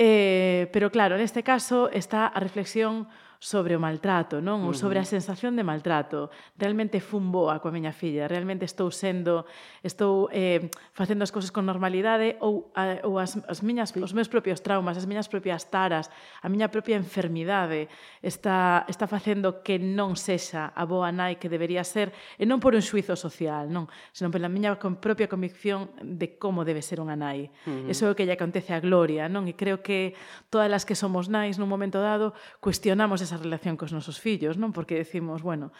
Eh, 0.00 0.72
pero 0.72 0.88
claro, 0.88 1.20
neste 1.20 1.44
caso 1.44 1.92
está 1.92 2.32
a 2.32 2.40
reflexión 2.40 3.04
sobre 3.44 3.76
o 3.76 3.80
maltrato, 3.80 4.40
non? 4.40 4.64
Ou 4.64 4.72
sobre 4.72 4.96
a 4.96 5.04
sensación 5.04 5.52
de 5.52 5.60
maltrato. 5.60 6.32
Realmente 6.56 6.96
fun 6.96 7.28
boa 7.28 7.60
coa 7.60 7.68
miña 7.68 7.92
filla, 7.92 8.24
realmente 8.24 8.64
estou 8.64 8.88
sendo, 8.88 9.44
estou 9.84 10.32
eh, 10.32 10.72
facendo 10.96 11.28
as 11.28 11.28
cousas 11.28 11.52
con 11.52 11.68
normalidade 11.68 12.40
ou, 12.40 12.72
a, 12.72 13.04
ou 13.04 13.20
as, 13.20 13.36
as 13.44 13.60
miñas, 13.60 13.92
sí. 13.92 14.00
os 14.00 14.16
meus 14.16 14.32
propios 14.32 14.64
traumas, 14.64 14.96
as 14.96 15.04
miñas 15.04 15.28
propias 15.28 15.68
taras, 15.68 16.08
a 16.40 16.48
miña 16.48 16.72
propia 16.72 16.96
enfermidade 16.96 17.92
está, 18.24 18.88
está 18.88 19.04
facendo 19.04 19.60
que 19.60 19.76
non 19.76 20.16
sexa 20.16 20.72
a 20.72 20.88
boa 20.88 21.12
nai 21.12 21.36
que 21.36 21.52
debería 21.52 21.84
ser, 21.84 22.16
e 22.40 22.48
non 22.48 22.64
por 22.64 22.72
un 22.72 22.80
suizo 22.80 23.12
social, 23.12 23.68
non? 23.68 23.92
Senón 24.16 24.32
pola 24.32 24.48
miña 24.48 24.72
propia 24.80 25.28
convicción 25.28 25.92
de 26.00 26.40
como 26.40 26.64
debe 26.64 26.80
ser 26.80 26.96
unha 26.96 27.12
nai. 27.12 27.52
Uh 27.68 27.84
-huh. 27.84 27.92
Eso 27.92 28.08
é 28.08 28.10
o 28.10 28.16
que 28.16 28.24
lle 28.24 28.40
acontece 28.40 28.72
a 28.72 28.80
Gloria, 28.80 29.28
non? 29.28 29.44
E 29.44 29.52
creo 29.52 29.84
que 29.84 30.16
todas 30.48 30.72
as 30.72 30.88
que 30.88 30.96
somos 30.96 31.28
nais 31.28 31.60
nun 31.60 31.68
momento 31.68 32.00
dado 32.00 32.32
cuestionamos 32.64 33.20
esa 33.20 33.33
esa 33.34 33.42
relación 33.42 33.74
cos 33.74 33.90
nosos 33.90 34.22
fillos, 34.22 34.54
non? 34.54 34.70
Porque 34.70 34.94
decimos, 34.94 35.42
bueno, 35.42 35.74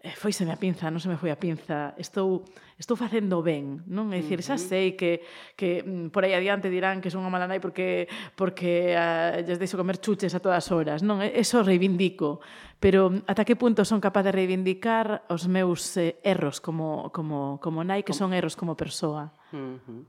eh, 0.00 0.16
foiseme 0.16 0.52
a 0.52 0.58
pinza, 0.60 0.88
non 0.88 1.00
se 1.00 1.12
me 1.12 1.20
foi 1.20 1.28
a 1.28 1.36
pinza, 1.36 1.92
estou, 2.00 2.48
estou 2.80 2.96
facendo 2.96 3.44
ben, 3.44 3.84
non? 3.84 4.08
É 4.16 4.24
dicir, 4.24 4.40
xa 4.40 4.56
sei 4.56 4.96
que, 4.96 5.20
que 5.52 5.84
mm, 5.84 6.08
por 6.08 6.24
aí 6.24 6.32
adiante 6.32 6.72
dirán 6.72 7.04
que 7.04 7.12
son 7.12 7.20
unha 7.20 7.32
mala 7.32 7.44
nai 7.44 7.60
porque, 7.60 8.08
porque 8.32 8.96
a, 8.96 9.44
lles 9.44 9.60
deixo 9.60 9.76
comer 9.76 10.00
chuches 10.00 10.32
a 10.32 10.40
todas 10.40 10.72
horas, 10.72 11.04
non? 11.04 11.20
Eso 11.20 11.60
reivindico, 11.60 12.40
pero 12.80 13.12
ata 13.28 13.44
que 13.44 13.60
punto 13.60 13.84
son 13.84 14.00
capaz 14.00 14.24
de 14.24 14.32
reivindicar 14.32 15.28
os 15.28 15.44
meus 15.50 15.84
eh, 16.00 16.16
erros 16.24 16.64
como, 16.64 17.12
como, 17.12 17.60
como 17.60 17.84
nai, 17.84 18.00
que 18.00 18.16
son 18.16 18.32
erros 18.32 18.56
como 18.56 18.72
persoa? 18.72 19.36
Uh 19.52 19.76
-huh. 19.84 20.00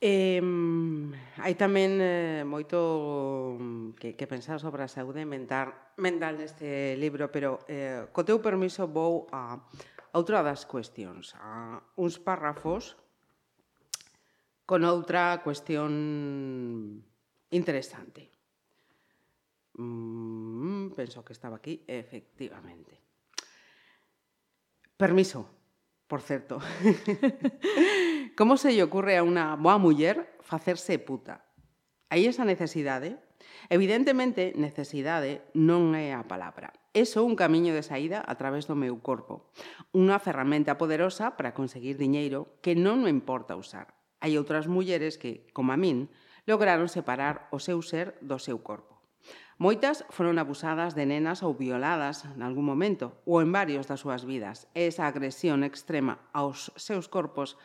Eh, 0.00 0.40
hai 1.44 1.54
tamén 1.60 2.00
eh, 2.00 2.40
moito 2.48 2.80
mm, 3.60 4.00
que, 4.00 4.16
que 4.16 4.24
pensar 4.24 4.56
sobre 4.56 4.80
a 4.80 4.88
saúde 4.88 5.28
mental, 5.28 5.76
mental 6.00 6.40
neste 6.40 6.96
libro, 6.96 7.28
pero 7.28 7.60
eh, 7.68 8.08
co 8.08 8.24
teu 8.24 8.40
permiso 8.40 8.88
vou 8.88 9.28
a, 9.28 9.60
a 9.60 10.16
outra 10.16 10.40
das 10.40 10.64
cuestións, 10.64 11.36
a 11.36 11.84
uns 12.00 12.16
párrafos 12.16 12.96
con 14.64 14.88
outra 14.88 15.44
cuestión 15.44 15.92
interesante. 17.52 18.32
Mm, 19.76 20.96
penso 20.96 21.20
que 21.20 21.36
estaba 21.36 21.60
aquí, 21.60 21.84
efectivamente. 21.84 23.04
Permiso, 24.96 25.44
por 26.08 26.24
certo. 26.24 26.56
Como 28.36 28.56
se 28.56 28.72
lle 28.72 28.86
ocurre 28.86 29.18
a 29.18 29.26
unha 29.26 29.58
boa 29.58 29.76
muller 29.76 30.38
facerse 30.40 30.96
puta? 31.02 31.44
Hai 32.10 32.26
esa 32.26 32.46
necesidade, 32.46 33.18
evidentemente, 33.68 34.54
necesidade 34.56 35.46
non 35.54 35.94
é 35.98 36.14
a 36.14 36.26
palabra. 36.26 36.72
É 36.90 37.06
só 37.06 37.22
un 37.22 37.38
camiño 37.38 37.74
de 37.74 37.86
saída 37.86 38.18
a 38.22 38.34
través 38.34 38.66
do 38.66 38.78
meu 38.78 38.98
corpo. 38.98 39.50
Unha 39.94 40.18
ferramenta 40.18 40.74
poderosa 40.74 41.38
para 41.38 41.54
conseguir 41.54 41.98
diñeiro 41.98 42.58
que 42.64 42.74
non 42.74 43.02
me 43.06 43.12
importa 43.12 43.58
usar. 43.58 43.94
Hai 44.22 44.38
outras 44.38 44.66
mulleres 44.66 45.18
que, 45.18 45.46
como 45.54 45.74
a 45.74 45.78
min, 45.78 46.10
lograron 46.50 46.90
separar 46.90 47.50
o 47.54 47.58
seu 47.62 47.78
ser 47.82 48.18
do 48.20 48.42
seu 48.42 48.58
corpo. 48.62 49.00
Moitas 49.60 50.08
foron 50.08 50.40
abusadas 50.40 50.96
de 50.96 51.04
nenas 51.04 51.44
ou 51.44 51.52
violadas 51.52 52.24
en 52.24 52.40
algún 52.40 52.64
momento 52.64 53.20
ou 53.28 53.44
en 53.44 53.52
varios 53.52 53.84
das 53.84 54.00
súas 54.00 54.24
vidas. 54.24 54.64
Esa 54.72 55.04
agresión 55.04 55.60
extrema 55.62 56.24
aos 56.32 56.72
seus 56.80 57.12
corpos 57.12 57.60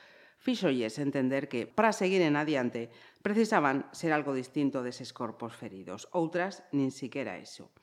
fixolles 0.46 1.02
entender 1.02 1.50
que, 1.50 1.66
para 1.66 1.90
seguir 1.90 2.22
en 2.22 2.38
adiante, 2.38 2.94
precisaban 3.25 3.90
ser 3.90 4.14
algo 4.14 4.38
distinto 4.38 4.86
deses 4.86 5.10
corpos 5.10 5.58
feridos. 5.58 6.06
Outras, 6.14 6.62
nin 6.70 6.94
siquiera 6.94 7.42
eso. 7.42 7.74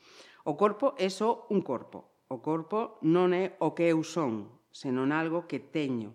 O 0.47 0.55
corpo 0.55 0.95
é 0.95 1.11
só 1.11 1.51
un 1.51 1.67
corpo. 1.67 2.23
O 2.31 2.39
corpo 2.39 3.03
non 3.03 3.35
é 3.35 3.59
o 3.59 3.75
que 3.75 3.91
eu 3.91 4.07
son, 4.07 4.47
senón 4.71 5.11
algo 5.11 5.51
que 5.51 5.59
teño. 5.59 6.15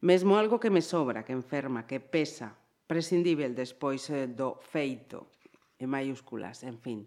Mesmo 0.00 0.40
algo 0.40 0.56
que 0.56 0.72
me 0.72 0.80
sobra, 0.80 1.28
que 1.28 1.36
enferma, 1.36 1.84
que 1.84 2.00
pesa, 2.00 2.56
prescindível 2.88 3.52
despois 3.52 4.08
eh, 4.08 4.24
do 4.24 4.56
feito, 4.56 5.28
en 5.76 5.92
maiúsculas, 5.92 6.64
en 6.64 6.80
fin. 6.80 7.04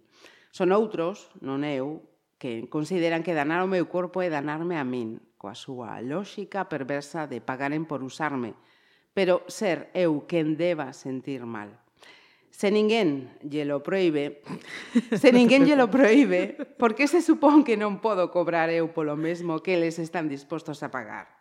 Son 0.54 0.70
outros, 0.70 1.34
non 1.42 1.66
eu, 1.66 2.06
que 2.38 2.70
consideran 2.70 3.26
que 3.26 3.34
danar 3.34 3.66
o 3.66 3.72
meu 3.72 3.90
corpo 3.90 4.22
é 4.22 4.30
danarme 4.30 4.78
a 4.78 4.86
min, 4.86 5.18
coa 5.40 5.56
súa 5.56 6.04
lóxica 6.04 6.68
perversa 6.68 7.24
de 7.24 7.40
pagaren 7.40 7.88
por 7.88 8.04
usarme, 8.04 8.60
pero 9.16 9.48
ser 9.48 9.88
eu 9.96 10.28
quen 10.28 10.60
deba 10.60 10.92
sentir 10.92 11.48
mal. 11.48 11.80
Se 12.52 12.76
ninguén 12.76 13.32
llelo 13.48 13.80
proíbe, 13.80 14.44
se 15.16 15.32
ninguén 15.32 15.64
llelo 15.64 15.88
proíbe, 15.88 16.76
por 16.76 16.92
que 16.92 17.08
se 17.08 17.24
supón 17.24 17.64
que 17.64 17.80
non 17.80 18.04
podo 18.04 18.36
cobrar 18.36 18.68
eu 18.68 18.92
polo 18.92 19.16
mesmo 19.16 19.64
que 19.64 19.80
eles 19.80 19.96
están 19.96 20.28
dispostos 20.28 20.84
a 20.84 20.92
pagar? 20.92 21.40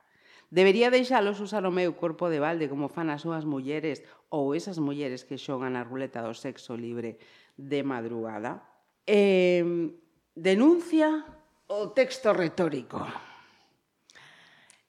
Debería 0.49 0.95
deixalos 0.95 1.43
usar 1.43 1.67
o 1.67 1.75
meu 1.75 1.93
corpo 1.99 2.31
de 2.31 2.39
balde 2.39 2.71
como 2.71 2.89
fan 2.89 3.11
as 3.11 3.27
súas 3.27 3.45
mulleres 3.45 4.07
ou 4.31 4.55
esas 4.55 4.79
mulleres 4.79 5.27
que 5.27 5.37
xogan 5.37 5.75
a 5.75 5.83
ruleta 5.83 6.23
do 6.23 6.33
sexo 6.33 6.79
libre 6.79 7.19
de 7.59 7.83
madrugada? 7.83 8.63
Eh, 9.05 9.93
denuncia 10.39 11.27
o 11.67 11.93
texto 11.93 12.33
retórico. 12.33 13.28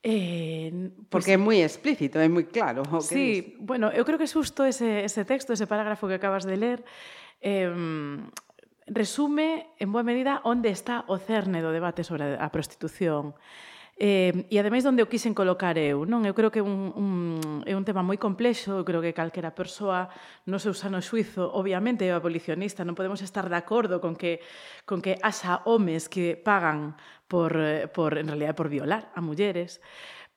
Eh, 0.01 0.72
pues, 1.10 1.27
Porque 1.27 1.36
é 1.36 1.39
moi 1.39 1.60
explícito, 1.60 2.24
é 2.24 2.29
moi 2.32 2.48
claro. 2.48 2.88
O 2.88 3.03
que 3.03 3.12
sí, 3.12 3.27
dice. 3.44 3.60
bueno, 3.60 3.91
eu 3.91 4.08
creo 4.08 4.15
que 4.15 4.32
xusto 4.32 4.63
ese, 4.63 5.03
ese 5.03 5.27
texto, 5.27 5.51
ese 5.51 5.68
parágrafo 5.68 6.08
que 6.08 6.15
acabas 6.15 6.48
de 6.48 6.56
ler, 6.56 6.79
eh, 7.44 7.68
resume 8.88 9.68
en 9.77 9.91
boa 9.91 10.03
medida 10.08 10.39
onde 10.48 10.72
está 10.72 11.03
o 11.12 11.20
cerne 11.20 11.60
do 11.60 11.75
debate 11.75 12.08
sobre 12.08 12.39
a 12.39 12.48
prostitución. 12.48 13.36
Eh, 14.00 14.48
e 14.48 14.56
ademais 14.56 14.88
onde 14.88 15.03
o 15.03 15.12
quixen 15.12 15.36
colocar 15.36 15.75
eu, 15.75 16.08
non? 16.08 16.24
Eu 16.24 16.32
creo 16.32 16.48
que 16.48 16.63
un, 16.63 16.96
un, 16.96 17.12
é 17.68 17.75
un 17.75 17.84
tema 17.84 18.00
moi 18.00 18.15
complexo, 18.15 18.79
eu 18.79 18.88
creo 18.88 19.03
que 19.03 19.12
calquera 19.12 19.51
persoa 19.51 20.08
no 20.48 20.56
seu 20.56 20.72
sano 20.72 21.03
xuizo, 21.03 21.51
obviamente 21.51 22.08
é 22.08 22.15
abolicionista, 22.15 22.88
non 22.88 22.96
podemos 22.96 23.20
estar 23.20 23.51
de 23.51 23.60
acordo 23.60 24.00
con 24.00 24.15
que 24.15 24.39
con 24.88 25.03
que 25.03 25.20
haxa 25.20 25.68
homes 25.68 26.08
que 26.08 26.39
pagan 26.39 26.96
por, 27.29 27.53
eh, 27.55 27.88
por 27.88 28.17
en 28.17 28.27
realidad 28.27 28.57
por 28.57 28.67
violar 28.67 29.13
a 29.13 29.21
mulleres. 29.21 29.79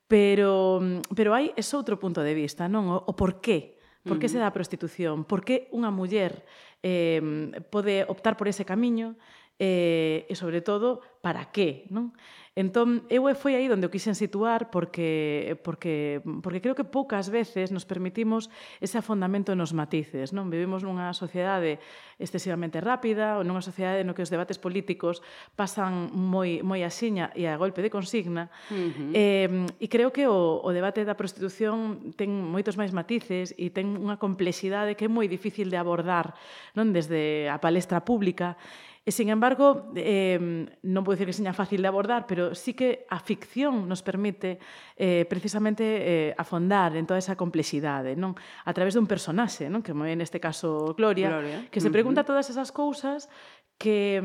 Pero, 0.06 0.78
pero 1.16 1.32
hai 1.32 1.56
ese 1.56 1.72
outro 1.74 1.96
punto 1.96 2.20
de 2.20 2.36
vista, 2.36 2.68
non? 2.68 2.92
O, 2.92 3.00
o 3.00 3.12
por 3.16 3.40
qué? 3.40 3.80
Por 4.04 4.18
que 4.18 4.28
se 4.28 4.36
dá 4.36 4.50
a 4.50 4.54
prostitución? 4.54 5.24
Por 5.24 5.46
que 5.46 5.72
unha 5.72 5.88
muller 5.88 6.44
eh, 6.84 7.22
pode 7.70 8.04
optar 8.04 8.36
por 8.36 8.50
ese 8.50 8.66
camiño 8.66 9.16
e, 9.62 10.26
e 10.26 10.34
sobre 10.34 10.58
todo, 10.58 11.06
para 11.22 11.54
qué, 11.54 11.86
non? 11.94 12.10
Entón, 12.52 13.08
eu 13.08 13.24
foi 13.32 13.56
aí 13.56 13.64
onde 13.72 13.88
o 13.88 13.94
quixen 13.94 14.12
situar 14.12 14.68
porque, 14.68 15.56
porque, 15.64 16.20
porque 16.44 16.60
creo 16.60 16.76
que 16.76 16.84
poucas 16.84 17.32
veces 17.32 17.72
nos 17.72 17.88
permitimos 17.88 18.52
ese 18.76 19.00
afondamento 19.00 19.56
nos 19.56 19.72
matices. 19.72 20.36
Non? 20.36 20.52
Vivimos 20.52 20.84
nunha 20.84 21.16
sociedade 21.16 21.80
excesivamente 22.20 22.76
rápida 22.76 23.40
ou 23.40 23.46
nunha 23.46 23.64
sociedade 23.64 24.04
no 24.04 24.12
que 24.12 24.20
os 24.20 24.28
debates 24.28 24.60
políticos 24.60 25.24
pasan 25.56 26.12
moi, 26.12 26.60
moi 26.60 26.84
a 26.84 26.92
xiña 26.92 27.32
e 27.32 27.48
a 27.48 27.56
golpe 27.56 27.80
de 27.80 27.88
consigna. 27.88 28.52
Uh 28.68 28.92
-huh. 28.92 29.10
eh, 29.16 29.48
e 29.80 29.88
creo 29.88 30.12
que 30.12 30.28
o, 30.28 30.60
o 30.60 30.68
debate 30.76 31.08
da 31.08 31.16
prostitución 31.16 32.12
ten 32.20 32.28
moitos 32.28 32.76
máis 32.76 32.92
matices 32.92 33.56
e 33.56 33.72
ten 33.72 33.96
unha 33.96 34.20
complexidade 34.20 34.92
que 34.92 35.08
é 35.08 35.10
moi 35.10 35.24
difícil 35.24 35.72
de 35.72 35.80
abordar 35.80 36.36
non 36.76 36.92
desde 36.92 37.48
a 37.48 37.56
palestra 37.56 38.04
pública 38.04 38.60
E, 39.02 39.10
sin 39.10 39.34
embargo, 39.34 39.90
eh, 39.98 40.38
non 40.86 41.02
vou 41.02 41.10
dicir 41.18 41.26
que 41.26 41.34
seña 41.34 41.50
fácil 41.50 41.82
de 41.82 41.90
abordar, 41.90 42.22
pero 42.30 42.54
sí 42.54 42.70
que 42.70 43.02
a 43.10 43.18
ficción 43.18 43.90
nos 43.90 43.98
permite 43.98 44.62
eh, 44.94 45.26
precisamente 45.26 45.82
eh, 45.82 46.30
afondar 46.38 46.94
en 46.94 47.02
toda 47.02 47.18
esa 47.18 47.34
complexidade, 47.34 48.14
non? 48.14 48.38
A 48.62 48.70
través 48.70 48.94
dun 48.94 49.10
personaxe, 49.10 49.66
non? 49.66 49.82
Que 49.82 49.90
moi 49.90 50.14
neste 50.14 50.38
caso 50.38 50.94
Gloria, 50.94 51.34
Gloria. 51.34 51.58
que 51.66 51.82
se 51.82 51.90
pregunta 51.90 52.22
uh 52.22 52.30
-huh. 52.30 52.30
todas 52.30 52.46
esas 52.46 52.70
cousas 52.70 53.26
que 53.74 54.22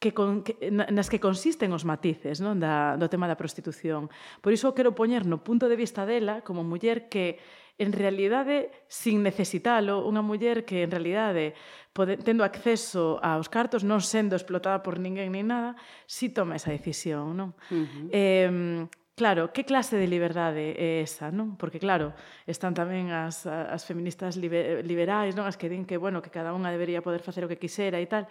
que, 0.00 0.14
con, 0.16 0.40
que 0.40 0.56
nas 0.72 1.12
que 1.12 1.20
consisten 1.20 1.68
os 1.76 1.84
matices 1.84 2.40
non? 2.40 2.56
Da, 2.56 2.96
do 2.96 3.12
tema 3.12 3.28
da 3.28 3.36
prostitución. 3.36 4.08
Por 4.40 4.56
iso 4.56 4.72
quero 4.72 4.96
poñer 4.96 5.28
no 5.28 5.44
punto 5.44 5.68
de 5.68 5.76
vista 5.76 6.08
dela 6.08 6.40
como 6.40 6.64
muller 6.64 7.12
que 7.12 7.36
en 7.80 7.96
realidade, 7.96 8.68
sin 8.92 9.24
necesitalo, 9.24 10.04
unha 10.04 10.20
muller 10.20 10.68
que 10.68 10.84
en 10.84 10.92
realidade, 10.92 11.56
pode, 11.96 12.20
tendo 12.20 12.44
acceso 12.44 13.16
aos 13.24 13.48
cartos, 13.48 13.80
non 13.80 14.04
sendo 14.04 14.36
explotada 14.36 14.84
por 14.84 15.00
ninguén 15.00 15.32
nin 15.32 15.48
nada, 15.48 15.72
si 16.04 16.28
toma 16.28 16.60
esa 16.60 16.68
decisión, 16.70 17.32
non? 17.32 17.50
Uh 17.72 17.88
-huh. 17.88 18.06
eh, 18.12 18.86
Claro, 19.20 19.52
que 19.52 19.66
clase 19.66 20.00
de 20.00 20.08
liberdade 20.08 20.72
é 20.80 21.04
esa, 21.04 21.28
non? 21.28 21.60
Porque 21.60 21.76
claro, 21.76 22.16
están 22.48 22.72
tamén 22.72 23.12
as, 23.12 23.44
as 23.44 23.84
feministas 23.84 24.40
liber, 24.40 24.80
liberais, 24.80 25.36
non? 25.36 25.44
As 25.44 25.60
que 25.60 25.68
din 25.68 25.84
que, 25.84 26.00
bueno, 26.00 26.24
que 26.24 26.32
cada 26.32 26.56
unha 26.56 26.72
debería 26.72 27.04
poder 27.04 27.20
facer 27.20 27.44
o 27.44 27.50
que 27.52 27.60
quisera 27.60 28.00
e 28.00 28.08
tal. 28.08 28.24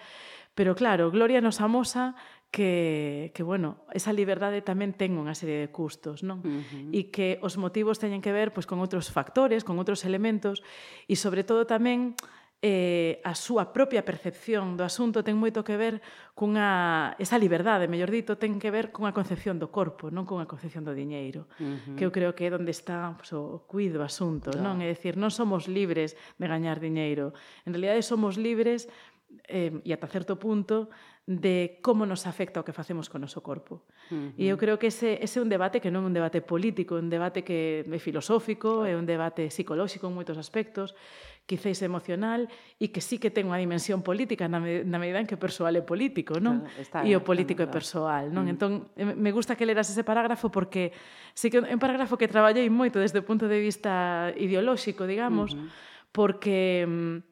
Pero 0.58 0.74
claro, 0.74 1.14
Gloria 1.14 1.46
nos 1.46 1.62
amosa 1.62 2.18
que, 2.52 3.32
que 3.36 3.44
bueno, 3.44 3.86
esa 3.94 4.14
liberdade 4.14 4.66
tamén 4.66 4.98
ten 4.98 5.14
unha 5.14 5.38
serie 5.38 5.62
de 5.62 5.70
custos, 5.70 6.26
non? 6.26 6.42
Uh 6.42 6.66
-huh. 6.66 6.90
E 6.90 7.14
que 7.14 7.38
os 7.46 7.62
motivos 7.62 8.02
teñen 8.02 8.26
que 8.26 8.34
ver 8.34 8.50
pois 8.50 8.66
con 8.66 8.82
outros 8.82 9.14
factores, 9.14 9.62
con 9.62 9.78
outros 9.78 10.02
elementos 10.02 10.66
e 11.06 11.14
sobre 11.14 11.46
todo 11.46 11.70
tamén 11.70 12.18
eh, 12.62 13.22
a 13.24 13.38
súa 13.38 13.72
propia 13.72 14.04
percepción 14.04 14.76
do 14.76 14.84
asunto 14.84 15.24
ten 15.24 15.40
moito 15.40 15.64
que 15.64 15.80
ver 15.80 16.04
cunha 16.36 17.16
esa 17.16 17.40
liberdade, 17.40 17.88
mellor 17.88 18.12
dito, 18.12 18.36
ten 18.36 18.60
que 18.60 18.74
ver 18.74 18.92
cunha 18.92 19.16
concepción 19.16 19.62
do 19.62 19.72
corpo, 19.72 20.12
non 20.12 20.28
cunha 20.28 20.50
concepción 20.50 20.84
do 20.84 20.92
diñeiro, 20.92 21.48
uh 21.62 21.78
-huh. 21.78 21.96
que 21.96 22.04
eu 22.04 22.12
creo 22.12 22.36
que 22.36 22.50
é 22.50 22.52
onde 22.52 22.74
está 22.74 23.16
pues, 23.16 23.32
o 23.32 23.64
cuido 23.64 24.04
asunto, 24.04 24.52
yeah. 24.52 24.66
non? 24.66 24.84
É 24.84 24.90
dicir, 24.92 25.16
non 25.16 25.32
somos 25.32 25.72
libres 25.72 26.20
de 26.36 26.46
gañar 26.50 26.84
diñeiro. 26.84 27.32
En 27.64 27.72
realidade 27.72 28.04
somos 28.04 28.36
libres 28.36 28.92
eh, 29.48 29.80
e 29.86 29.90
ata 29.96 30.10
certo 30.12 30.36
punto 30.36 30.90
de 31.30 31.78
como 31.84 32.10
nos 32.10 32.26
afecta 32.26 32.58
o 32.58 32.66
que 32.66 32.74
facemos 32.74 33.06
con 33.06 33.22
o 33.22 33.30
noso 33.30 33.46
corpo. 33.46 33.86
Uh 34.10 34.34
-huh. 34.34 34.42
E 34.42 34.50
eu 34.50 34.58
creo 34.58 34.82
que 34.82 34.90
ese, 34.90 35.22
ese 35.22 35.38
é 35.38 35.46
un 35.46 35.50
debate 35.54 35.78
que 35.78 35.94
non 35.94 36.02
é 36.02 36.10
un 36.10 36.16
debate 36.18 36.42
político, 36.42 36.98
é 36.98 37.02
un 37.06 37.14
debate 37.14 37.46
que 37.46 37.86
é 37.86 38.00
filosófico, 38.02 38.82
é 38.82 38.98
un 38.98 39.06
debate 39.06 39.54
psicolóxico 39.54 40.10
en 40.10 40.18
moitos 40.18 40.42
aspectos, 40.42 40.98
quizáis 41.46 41.86
emocional, 41.86 42.50
e 42.82 42.90
que 42.90 42.98
sí 42.98 43.22
que 43.22 43.30
ten 43.30 43.46
unha 43.46 43.62
dimensión 43.62 44.02
política 44.02 44.50
na, 44.50 44.58
me, 44.58 44.82
na 44.82 44.98
medida 44.98 45.22
en 45.22 45.30
que 45.30 45.38
o 45.38 45.42
persoal 45.42 45.78
é 45.78 45.86
político, 45.86 46.42
non? 46.42 46.66
Claro, 46.66 46.82
está, 46.82 46.98
e 47.06 47.14
o 47.14 47.22
político 47.22 47.62
é 47.62 47.70
persoal, 47.70 48.34
non? 48.34 48.50
Uh 48.50 48.50
-huh. 48.50 48.54
Entón, 48.58 48.72
eh, 48.98 49.06
me 49.06 49.30
gusta 49.30 49.54
que 49.54 49.70
leras 49.70 49.86
ese 49.86 50.02
parágrafo 50.02 50.50
porque 50.50 50.98
sí 51.38 51.54
que 51.54 51.62
é 51.62 51.74
un 51.78 51.78
parágrafo 51.78 52.18
que 52.18 52.26
traballei 52.26 52.66
moito 52.74 52.98
desde 52.98 53.22
o 53.22 53.26
punto 53.30 53.46
de 53.46 53.62
vista 53.62 54.34
ideolóxico, 54.34 55.06
digamos, 55.06 55.54
uh 55.54 55.62
-huh. 55.62 55.70
porque 56.10 56.90
mm, 56.90 57.29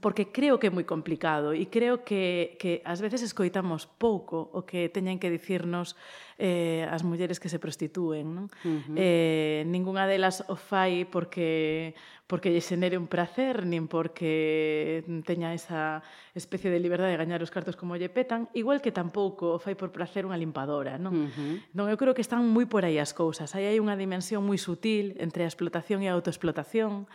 porque 0.00 0.28
creo 0.28 0.60
que 0.60 0.68
é 0.68 0.72
moi 0.72 0.84
complicado 0.84 1.56
e 1.56 1.72
creo 1.72 2.04
que, 2.04 2.60
que 2.60 2.84
ás 2.84 3.00
veces 3.00 3.24
escoitamos 3.24 3.88
pouco 3.88 4.52
o 4.52 4.68
que 4.68 4.92
teñen 4.92 5.16
que 5.16 5.32
dicirnos 5.32 5.96
eh, 6.36 6.84
as 6.92 7.08
mulleres 7.08 7.40
que 7.40 7.48
se 7.48 7.56
prostitúen. 7.56 8.36
Non? 8.36 8.46
Uh 8.68 8.84
-huh. 8.84 8.96
eh, 9.00 9.60
ningunha 9.64 10.04
delas 10.04 10.44
o 10.52 10.60
fai 10.60 11.08
porque, 11.08 11.96
porque 12.28 12.52
lle 12.52 12.60
xenere 12.60 13.00
un 13.00 13.08
placer, 13.08 13.64
nin 13.64 13.88
porque 13.88 15.08
teña 15.24 15.56
esa 15.56 16.04
especie 16.36 16.68
de 16.68 16.84
liberdade 16.84 17.16
de 17.16 17.20
gañar 17.24 17.40
os 17.40 17.48
cartos 17.48 17.72
como 17.72 17.96
lle 17.96 18.12
petan, 18.12 18.52
igual 18.52 18.84
que 18.84 18.92
tampouco 18.92 19.56
o 19.56 19.58
fai 19.58 19.72
por 19.72 19.88
placer 19.88 20.28
unha 20.28 20.36
limpadora. 20.36 21.00
Non? 21.00 21.16
Uh 21.16 21.28
-huh. 21.32 21.54
non 21.72 21.88
eu 21.88 21.96
creo 21.96 22.12
que 22.12 22.20
están 22.20 22.44
moi 22.44 22.68
por 22.68 22.84
aí 22.84 23.00
as 23.00 23.16
cousas. 23.16 23.56
Aí 23.56 23.64
hai 23.64 23.80
unha 23.80 23.96
dimensión 23.96 24.44
moi 24.44 24.60
sutil 24.60 25.16
entre 25.16 25.42
a 25.42 25.50
explotación 25.50 26.04
e 26.04 26.12
a 26.12 26.14
autoexplotación, 26.14 27.08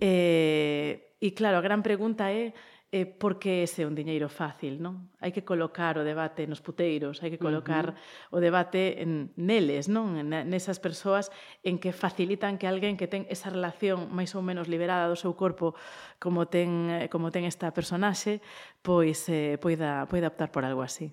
Eh, 0.00 1.14
e, 1.20 1.26
e 1.26 1.34
claro, 1.34 1.58
a 1.58 1.64
gran 1.64 1.82
pregunta 1.82 2.30
é 2.34 2.52
eh, 2.94 3.06
por 3.06 3.42
que 3.42 3.66
ese 3.66 3.82
é 3.82 3.88
un 3.90 3.98
diñeiro 3.98 4.30
fácil, 4.30 4.78
non? 4.78 5.10
Hai 5.18 5.34
que 5.34 5.42
colocar 5.42 5.98
o 5.98 6.06
debate 6.06 6.46
nos 6.46 6.62
puteiros, 6.62 7.18
hai 7.26 7.34
que 7.34 7.42
colocar 7.42 7.90
uh 7.90 7.94
-huh. 7.98 8.36
o 8.36 8.38
debate 8.38 9.02
en, 9.02 9.34
neles, 9.34 9.90
non? 9.90 10.14
En, 10.14 10.30
nesas 10.30 10.78
persoas 10.78 11.34
en 11.66 11.82
que 11.82 11.90
facilitan 11.90 12.54
que 12.54 12.70
alguén 12.70 12.94
que 12.94 13.10
ten 13.10 13.26
esa 13.26 13.50
relación 13.50 14.14
máis 14.14 14.30
ou 14.38 14.46
menos 14.46 14.70
liberada 14.70 15.10
do 15.10 15.18
seu 15.18 15.34
corpo 15.34 15.74
como 16.22 16.46
ten, 16.46 16.86
eh, 16.86 17.10
como 17.10 17.34
ten 17.34 17.42
esta 17.42 17.74
personaxe, 17.74 18.38
pois 18.78 19.26
eh, 19.26 19.58
poida, 19.58 20.06
poida 20.06 20.30
optar 20.30 20.54
por 20.54 20.62
algo 20.62 20.86
así. 20.86 21.10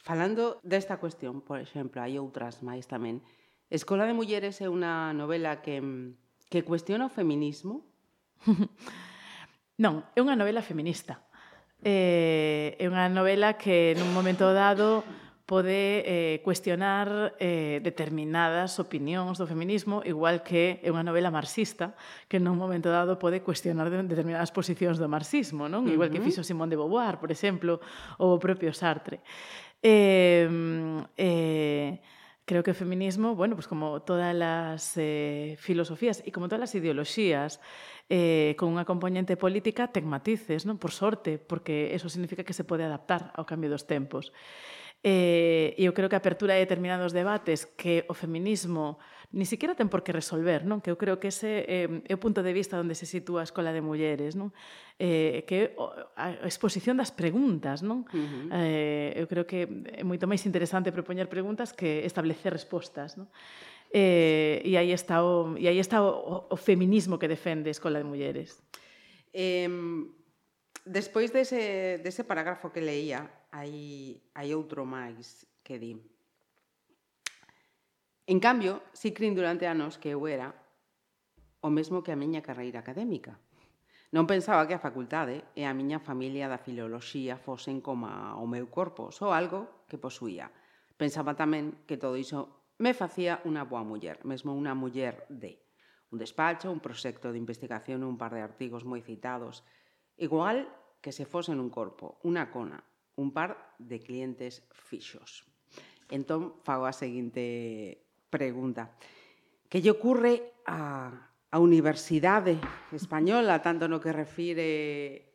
Falando 0.00 0.64
desta 0.64 0.96
cuestión, 0.96 1.44
por 1.44 1.60
exemplo, 1.60 2.00
hai 2.00 2.16
outras 2.16 2.64
máis 2.64 2.88
tamén. 2.88 3.20
Escola 3.68 4.08
de 4.08 4.16
Mulleres 4.16 4.64
é 4.64 4.72
unha 4.72 5.12
novela 5.12 5.60
que 5.60 5.76
mm, 5.76 6.27
que 6.48 6.64
cuestiona 6.64 7.06
o 7.06 7.12
feminismo? 7.12 7.84
non, 9.84 10.04
é 10.16 10.20
unha 10.24 10.34
novela 10.34 10.64
feminista. 10.64 11.20
Eh, 11.84 12.74
é 12.74 12.84
unha 12.90 13.06
novela 13.06 13.54
que 13.54 13.94
nun 13.94 14.10
momento 14.10 14.48
dado 14.50 15.06
pode 15.48 16.04
eh, 16.04 16.40
cuestionar 16.44 17.32
eh, 17.40 17.80
determinadas 17.80 18.76
opinións 18.76 19.40
do 19.40 19.48
feminismo, 19.48 20.04
igual 20.04 20.44
que 20.44 20.76
é 20.84 20.88
unha 20.92 21.00
novela 21.00 21.32
marxista 21.32 21.96
que 22.28 22.36
nun 22.36 22.60
momento 22.60 22.92
dado 22.92 23.16
pode 23.16 23.40
cuestionar 23.40 23.88
determinadas 23.88 24.52
posicións 24.52 25.00
do 25.00 25.08
marxismo, 25.08 25.64
non? 25.64 25.88
Igual 25.88 26.12
uh 26.12 26.20
-huh. 26.20 26.20
que 26.20 26.26
fixo 26.28 26.44
Simón 26.44 26.68
de 26.68 26.76
Beauvoir, 26.76 27.16
por 27.16 27.32
exemplo, 27.32 27.80
ou 28.20 28.36
o 28.36 28.42
propio 28.42 28.76
Sartre. 28.76 29.24
Eh, 29.80 30.44
eh, 31.16 31.96
Creo 32.48 32.62
que 32.62 32.70
el 32.70 32.76
feminismo, 32.76 33.34
bueno, 33.34 33.56
pues 33.56 33.68
como 33.68 34.00
todas 34.00 34.34
las 34.34 34.96
eh, 34.96 35.58
filosofías 35.60 36.22
e 36.24 36.32
como 36.32 36.48
todas 36.48 36.64
las 36.64 36.72
ideoloxías 36.72 37.60
eh, 38.08 38.56
con 38.56 38.72
unha 38.72 38.88
componente 38.88 39.36
política, 39.36 39.92
ten 39.92 40.08
matices, 40.08 40.64
non? 40.64 40.80
Por 40.80 40.96
sorte, 40.96 41.36
porque 41.36 41.92
eso 41.92 42.08
significa 42.08 42.48
que 42.48 42.56
se 42.56 42.64
pode 42.64 42.88
adaptar 42.88 43.36
ao 43.36 43.44
cambio 43.44 43.68
dos 43.68 43.84
tempos. 43.84 44.32
Eh, 45.04 45.76
eu 45.76 45.92
creo 45.92 46.08
que 46.08 46.16
a 46.16 46.24
apertura 46.24 46.56
de 46.56 46.64
determinados 46.64 47.12
debates 47.12 47.68
que 47.68 48.08
o 48.08 48.16
feminismo 48.16 48.96
ni 49.30 49.44
siquiera 49.44 49.76
ten 49.76 49.92
por 49.92 50.00
que 50.00 50.16
resolver, 50.16 50.64
non? 50.64 50.80
Que 50.80 50.88
eu 50.88 50.96
creo 50.96 51.20
que 51.20 51.28
ese 51.28 51.68
eh, 51.68 52.00
é 52.08 52.14
o 52.16 52.22
punto 52.22 52.40
de 52.40 52.56
vista 52.56 52.80
onde 52.80 52.96
se 52.96 53.04
sitúa 53.04 53.44
a 53.44 53.48
Escola 53.48 53.76
de 53.76 53.84
Mulleres, 53.84 54.40
non? 54.40 54.56
Eh, 54.96 55.44
que 55.44 55.76
a 56.16 56.48
exposición 56.48 56.96
das 56.96 57.12
preguntas, 57.12 57.84
non? 57.84 58.08
Uh 58.08 58.24
-huh. 58.24 58.48
eh, 58.56 59.20
eu 59.20 59.28
creo 59.28 59.44
que 59.44 59.68
é 59.68 60.00
moito 60.00 60.24
máis 60.24 60.48
interesante 60.48 60.96
propoñer 60.96 61.28
preguntas 61.28 61.76
que 61.76 62.08
establecer 62.08 62.56
respostas, 62.56 63.20
non? 63.20 63.28
Eh, 63.92 64.64
e 64.64 64.80
aí 64.80 64.96
está 64.96 65.20
o, 65.20 65.60
e 65.60 65.68
aí 65.68 65.76
está 65.76 66.00
o, 66.00 66.48
o, 66.48 66.56
feminismo 66.56 67.20
que 67.20 67.28
defende 67.28 67.68
a 67.68 67.76
Escola 67.76 68.00
de 68.00 68.08
Mulleres. 68.08 68.64
Eh, 69.36 69.68
despois 70.88 71.32
dese, 71.36 72.00
dese 72.00 72.24
parágrafo 72.24 72.72
que 72.72 72.80
leía, 72.80 73.28
hai, 73.52 74.16
hai 74.32 74.48
outro 74.56 74.88
máis 74.88 75.44
que 75.60 75.76
di 75.76 76.00
En 78.28 78.40
cambio, 78.40 78.82
si 78.92 79.16
crin 79.16 79.32
durante 79.32 79.64
anos 79.64 79.96
que 79.96 80.12
eu 80.12 80.28
era 80.28 80.52
o 81.64 81.72
mesmo 81.72 82.04
que 82.04 82.12
a 82.12 82.20
miña 82.20 82.44
carreira 82.44 82.84
académica. 82.84 83.40
Non 84.12 84.28
pensaba 84.28 84.68
que 84.68 84.76
a 84.76 84.84
facultade 84.84 85.48
e 85.56 85.64
a 85.64 85.72
miña 85.72 85.96
familia 85.96 86.44
da 86.44 86.60
filoloxía 86.60 87.40
fosen 87.40 87.80
como 87.80 88.04
o 88.36 88.44
meu 88.44 88.68
corpo, 88.68 89.08
só 89.16 89.32
algo 89.32 89.88
que 89.88 89.96
posuía. 89.96 90.52
Pensaba 91.00 91.40
tamén 91.40 91.72
que 91.88 91.96
todo 91.96 92.20
iso 92.20 92.68
me 92.76 92.92
facía 92.92 93.40
unha 93.48 93.64
boa 93.64 93.80
muller, 93.80 94.20
mesmo 94.28 94.52
unha 94.52 94.76
muller 94.76 95.24
de 95.32 95.64
un 96.12 96.20
despacho, 96.20 96.68
un 96.68 96.84
proxecto 96.84 97.32
de 97.32 97.40
investigación, 97.40 98.04
un 98.04 98.20
par 98.20 98.36
de 98.36 98.44
artigos 98.44 98.84
moi 98.84 99.00
citados, 99.00 99.64
igual 100.20 100.68
que 101.00 101.16
se 101.16 101.24
fosen 101.24 101.64
un 101.64 101.72
corpo, 101.72 102.20
unha 102.28 102.52
cona, 102.52 102.84
un 103.16 103.32
par 103.32 103.56
de 103.80 104.04
clientes 104.04 104.68
fixos. 104.68 105.48
Entón, 106.12 106.60
fago 106.60 106.84
a 106.84 106.92
seguinte 106.92 108.07
pregunta. 108.30 108.94
Que 109.68 109.80
lle 109.80 109.92
ocurre 109.92 110.56
a, 110.64 111.12
a 111.50 111.58
universidade 111.58 112.56
española, 112.92 113.60
tanto 113.60 113.88
no 113.88 114.00
que 114.00 114.12
refire 114.12 115.28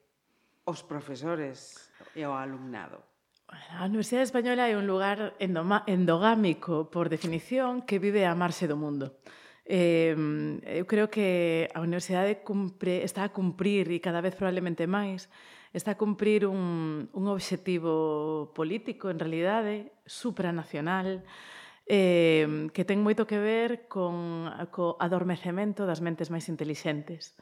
os 0.66 0.82
profesores 0.86 1.90
e 2.16 2.24
ao 2.24 2.38
alumnado? 2.38 3.02
A 3.54 3.86
Universidade 3.86 4.26
Española 4.26 4.66
é 4.66 4.74
un 4.74 4.90
lugar 4.90 5.38
endogámico, 5.38 6.90
por 6.90 7.10
definición, 7.10 7.86
que 7.86 8.02
vive 8.02 8.26
a 8.26 8.34
marxe 8.34 8.66
do 8.66 8.74
mundo. 8.74 9.22
Eh, 9.64 10.18
eu 10.66 10.86
creo 10.90 11.08
que 11.08 11.70
a 11.72 11.80
universidade 11.80 12.42
cumpre, 12.42 13.06
está 13.06 13.24
a 13.24 13.32
cumprir 13.32 13.88
e 13.94 14.04
cada 14.04 14.20
vez 14.20 14.36
probablemente 14.36 14.90
máis 14.90 15.30
está 15.72 15.96
a 15.96 16.00
cumprir 16.00 16.46
un, 16.46 17.08
un 17.10 17.26
obxectivo 17.32 18.52
político 18.54 19.10
en 19.10 19.18
realidade 19.18 19.96
supranacional 20.06 21.24
eh, 21.88 22.70
que 22.72 22.84
ten 22.88 23.04
moito 23.04 23.28
que 23.28 23.40
ver 23.40 23.88
con 23.92 24.48
co 24.72 24.96
adormecemento 25.00 25.84
das 25.84 26.00
mentes 26.00 26.32
máis 26.32 26.48
intelixentes. 26.48 27.36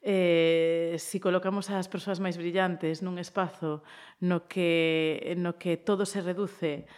Eh, 0.00 0.96
si 0.96 1.20
colocamos 1.20 1.68
ás 1.68 1.88
persoas 1.92 2.24
máis 2.24 2.40
brillantes 2.40 3.04
nun 3.04 3.20
espazo 3.20 3.84
no 4.24 4.48
que, 4.48 5.36
no 5.36 5.60
que 5.60 5.76
todo 5.76 6.08
se 6.08 6.24
reduce 6.24 6.88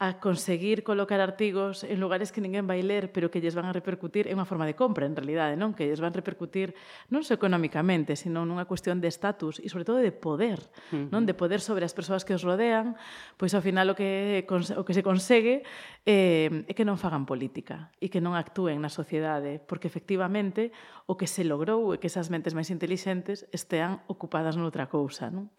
a 0.00 0.18
conseguir 0.18 0.82
colocar 0.82 1.20
artigos 1.20 1.84
en 1.84 2.00
lugares 2.02 2.34
que 2.34 2.42
ninguén 2.42 2.66
vai 2.66 2.82
ler, 2.82 3.14
pero 3.14 3.30
que 3.30 3.38
lles 3.38 3.54
van 3.54 3.70
a 3.70 3.72
repercutir 3.72 4.26
é 4.26 4.34
unha 4.34 4.42
forma 4.42 4.66
de 4.66 4.74
compra, 4.74 5.06
en 5.06 5.14
realidade, 5.14 5.54
non? 5.54 5.70
Que 5.70 5.86
lles 5.86 6.02
van 6.02 6.10
a 6.10 6.18
repercutir 6.18 6.74
non 7.14 7.22
só 7.22 7.38
económicamente, 7.38 8.18
sino 8.18 8.42
nunha 8.42 8.66
cuestión 8.66 8.98
de 8.98 9.06
estatus 9.06 9.62
e, 9.62 9.70
sobre 9.70 9.86
todo, 9.86 10.02
de 10.02 10.10
poder, 10.10 10.58
uh 10.90 11.06
-huh. 11.06 11.14
non? 11.14 11.22
De 11.22 11.38
poder 11.38 11.62
sobre 11.62 11.86
as 11.86 11.94
persoas 11.94 12.26
que 12.26 12.34
os 12.34 12.42
rodean, 12.42 12.98
pois, 13.38 13.54
ao 13.54 13.62
final, 13.62 13.86
o 13.86 13.94
que, 13.94 14.42
o 14.50 14.82
que 14.82 14.94
se 14.98 15.06
consegue 15.06 15.62
eh, 16.02 16.66
é 16.66 16.72
que 16.74 16.82
non 16.82 16.98
fagan 16.98 17.22
política 17.22 17.94
e 18.02 18.10
que 18.10 18.18
non 18.18 18.34
actúen 18.34 18.82
na 18.82 18.90
sociedade, 18.90 19.62
porque, 19.62 19.86
efectivamente, 19.86 20.74
o 21.06 21.14
que 21.14 21.30
se 21.30 21.46
logrou 21.46 21.94
é 21.94 22.02
que 22.02 22.10
esas 22.10 22.34
mentes 22.34 22.50
máis 22.50 22.66
intelixentes 22.74 23.46
estean 23.54 24.02
ocupadas 24.10 24.58
noutra 24.58 24.90
cousa, 24.90 25.30
non? 25.30 25.54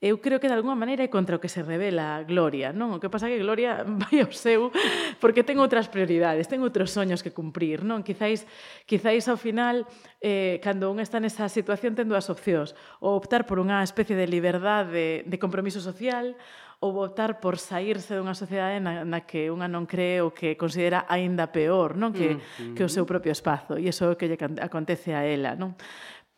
eu 0.00 0.22
creo 0.22 0.38
que 0.38 0.46
de 0.46 0.54
alguma 0.54 0.78
maneira 0.78 1.02
é 1.02 1.10
contra 1.10 1.34
o 1.34 1.42
que 1.42 1.50
se 1.50 1.58
revela 1.58 2.22
Gloria, 2.22 2.70
non? 2.70 2.94
O 2.94 3.02
que 3.02 3.10
pasa 3.10 3.26
é 3.26 3.34
que 3.34 3.42
Gloria 3.42 3.82
vai 4.02 4.22
ao 4.22 4.30
seu 4.30 4.70
porque 5.18 5.42
ten 5.42 5.58
outras 5.58 5.90
prioridades, 5.90 6.46
ten 6.46 6.62
outros 6.62 6.94
soños 6.94 7.18
que 7.26 7.34
cumprir, 7.34 7.82
non? 7.82 8.06
Quizáis, 8.06 8.46
quizáis 8.86 9.26
ao 9.26 9.34
final, 9.34 9.90
eh, 10.22 10.62
cando 10.62 10.94
un 10.94 11.02
está 11.02 11.18
nesa 11.18 11.50
situación, 11.50 11.98
ten 11.98 12.06
dúas 12.06 12.30
opcións. 12.30 12.78
Ou 13.02 13.18
optar 13.18 13.42
por 13.42 13.58
unha 13.58 13.82
especie 13.82 14.14
de 14.14 14.30
liberdade 14.30 14.94
de, 14.94 15.06
de 15.26 15.36
compromiso 15.42 15.82
social, 15.82 16.38
ou 16.78 16.94
optar 17.02 17.42
por 17.42 17.58
saírse 17.58 18.14
dunha 18.14 18.38
sociedade 18.38 18.78
na, 18.78 19.02
na 19.02 19.26
que 19.26 19.50
unha 19.50 19.66
non 19.66 19.82
cree 19.82 20.22
o 20.22 20.30
que 20.30 20.54
considera 20.54 21.10
aínda 21.10 21.50
peor, 21.50 21.98
non? 21.98 22.14
Que, 22.14 22.38
mm 22.38 22.38
-hmm. 22.38 22.74
que 22.78 22.86
o 22.86 22.90
seu 22.90 23.02
mm. 23.02 23.10
propio 23.10 23.34
espazo. 23.34 23.74
E 23.74 23.90
iso 23.90 24.06
é 24.06 24.14
o 24.14 24.18
que 24.18 24.30
lle 24.30 24.38
acontece 24.62 25.10
a 25.10 25.26
ela, 25.26 25.58
non? 25.58 25.74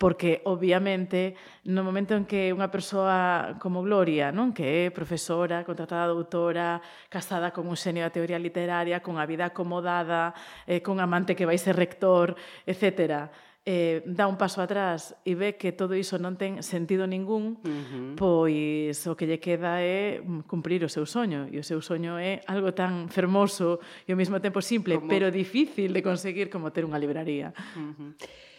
porque 0.01 0.41
obviamente 0.45 1.35
no 1.63 1.85
momento 1.85 2.17
en 2.17 2.25
que 2.25 2.49
unha 2.49 2.73
persoa 2.73 3.53
como 3.61 3.85
Gloria, 3.85 4.33
non, 4.33 4.49
que 4.49 4.89
é 4.89 4.89
profesora, 4.89 5.61
contratada 5.61 6.09
doutora, 6.09 6.81
casada 7.05 7.53
con 7.53 7.69
un 7.69 7.77
xenio 7.77 8.01
da 8.01 8.09
teoría 8.09 8.41
literaria, 8.41 9.05
con 9.05 9.21
a 9.21 9.29
vida 9.29 9.53
acomodada, 9.53 10.33
eh, 10.65 10.81
con 10.81 10.97
amante 10.97 11.37
que 11.37 11.45
vai 11.45 11.61
ser 11.61 11.77
rector, 11.77 12.33
etc., 12.65 13.29
eh, 13.61 14.01
dá 14.09 14.25
un 14.25 14.41
paso 14.41 14.57
atrás 14.65 15.13
e 15.21 15.37
ve 15.37 15.53
que 15.53 15.69
todo 15.69 15.93
iso 15.93 16.17
non 16.17 16.33
ten 16.33 16.65
sentido 16.65 17.05
ningún, 17.05 17.61
uh 17.61 17.69
-huh. 17.69 18.17
pois 18.17 19.05
o 19.05 19.13
que 19.13 19.29
lle 19.29 19.37
queda 19.37 19.85
é 19.85 20.17
cumprir 20.49 20.81
o 20.81 20.89
seu 20.89 21.05
soño. 21.05 21.45
E 21.45 21.61
o 21.61 21.65
seu 21.65 21.77
soño 21.77 22.17
é 22.17 22.41
algo 22.49 22.73
tan 22.73 23.05
fermoso 23.05 23.77
e 24.09 24.09
ao 24.09 24.17
mesmo 24.17 24.41
tempo 24.41 24.65
simple, 24.65 24.97
como... 24.97 25.13
pero 25.13 25.29
difícil 25.29 25.93
de 25.93 26.01
conseguir 26.01 26.49
como 26.49 26.73
ter 26.73 26.89
unha 26.89 26.97
libraría. 26.97 27.53
Uh 27.77 27.93
-huh. 27.93 28.49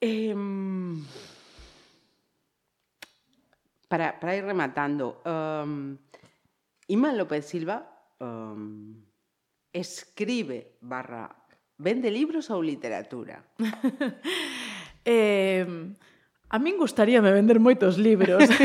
Eh, 0.00 0.34
para, 3.88 4.20
para, 4.20 4.36
ir 4.36 4.44
rematando, 4.44 5.22
um, 5.24 5.96
Iman 6.88 7.16
López 7.16 7.46
Silva 7.46 7.82
um, 8.20 8.94
escribe 9.72 10.76
barra 10.80 11.34
vende 11.78 12.10
libros 12.10 12.50
ou 12.50 12.60
literatura? 12.60 13.44
eh, 15.04 15.64
a 16.48 16.56
min 16.58 16.76
gustaríame 16.76 17.32
vender 17.32 17.58
moitos 17.58 17.96
libros. 17.96 18.44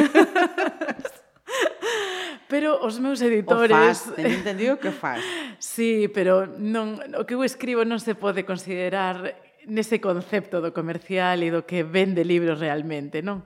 pero 2.51 2.83
os 2.83 2.99
meus 2.99 3.23
editores... 3.23 3.71
O 3.71 3.79
faz, 3.79 4.11
ten 4.19 4.27
entendido 4.27 4.75
que 4.75 4.91
faz. 4.91 5.23
sí, 5.57 6.11
pero 6.11 6.43
non, 6.59 6.99
o 7.15 7.23
que 7.23 7.39
eu 7.39 7.47
escribo 7.47 7.87
non 7.87 8.03
se 8.03 8.11
pode 8.11 8.43
considerar 8.43 9.31
nese 9.67 10.02
concepto 10.02 10.62
do 10.62 10.74
comercial 10.74 11.41
e 11.45 11.54
do 11.54 11.65
que 11.67 11.86
vende 11.86 12.26
libros 12.26 12.58
realmente, 12.58 13.21
non? 13.21 13.45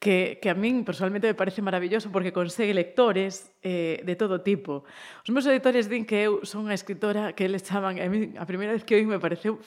Que, 0.00 0.40
que 0.40 0.48
a 0.48 0.56
min 0.56 0.80
personalmente 0.88 1.28
me 1.28 1.36
parece 1.36 1.60
maravilloso 1.60 2.08
porque 2.08 2.32
consegue 2.32 2.72
lectores 2.72 3.52
eh, 3.60 4.00
de 4.00 4.16
todo 4.16 4.40
tipo. 4.40 4.88
Os 5.20 5.28
meus 5.28 5.44
editores 5.44 5.92
din 5.92 6.08
que 6.08 6.24
eu 6.24 6.40
son 6.48 6.64
unha 6.64 6.72
escritora 6.72 7.36
que 7.36 7.44
eles 7.44 7.60
chaman, 7.60 8.00
a, 8.00 8.08
mí, 8.08 8.32
a 8.40 8.48
primeira 8.48 8.72
vez 8.72 8.80
que 8.88 8.96
oí 8.96 9.04
me 9.04 9.20
pareceu 9.20 9.60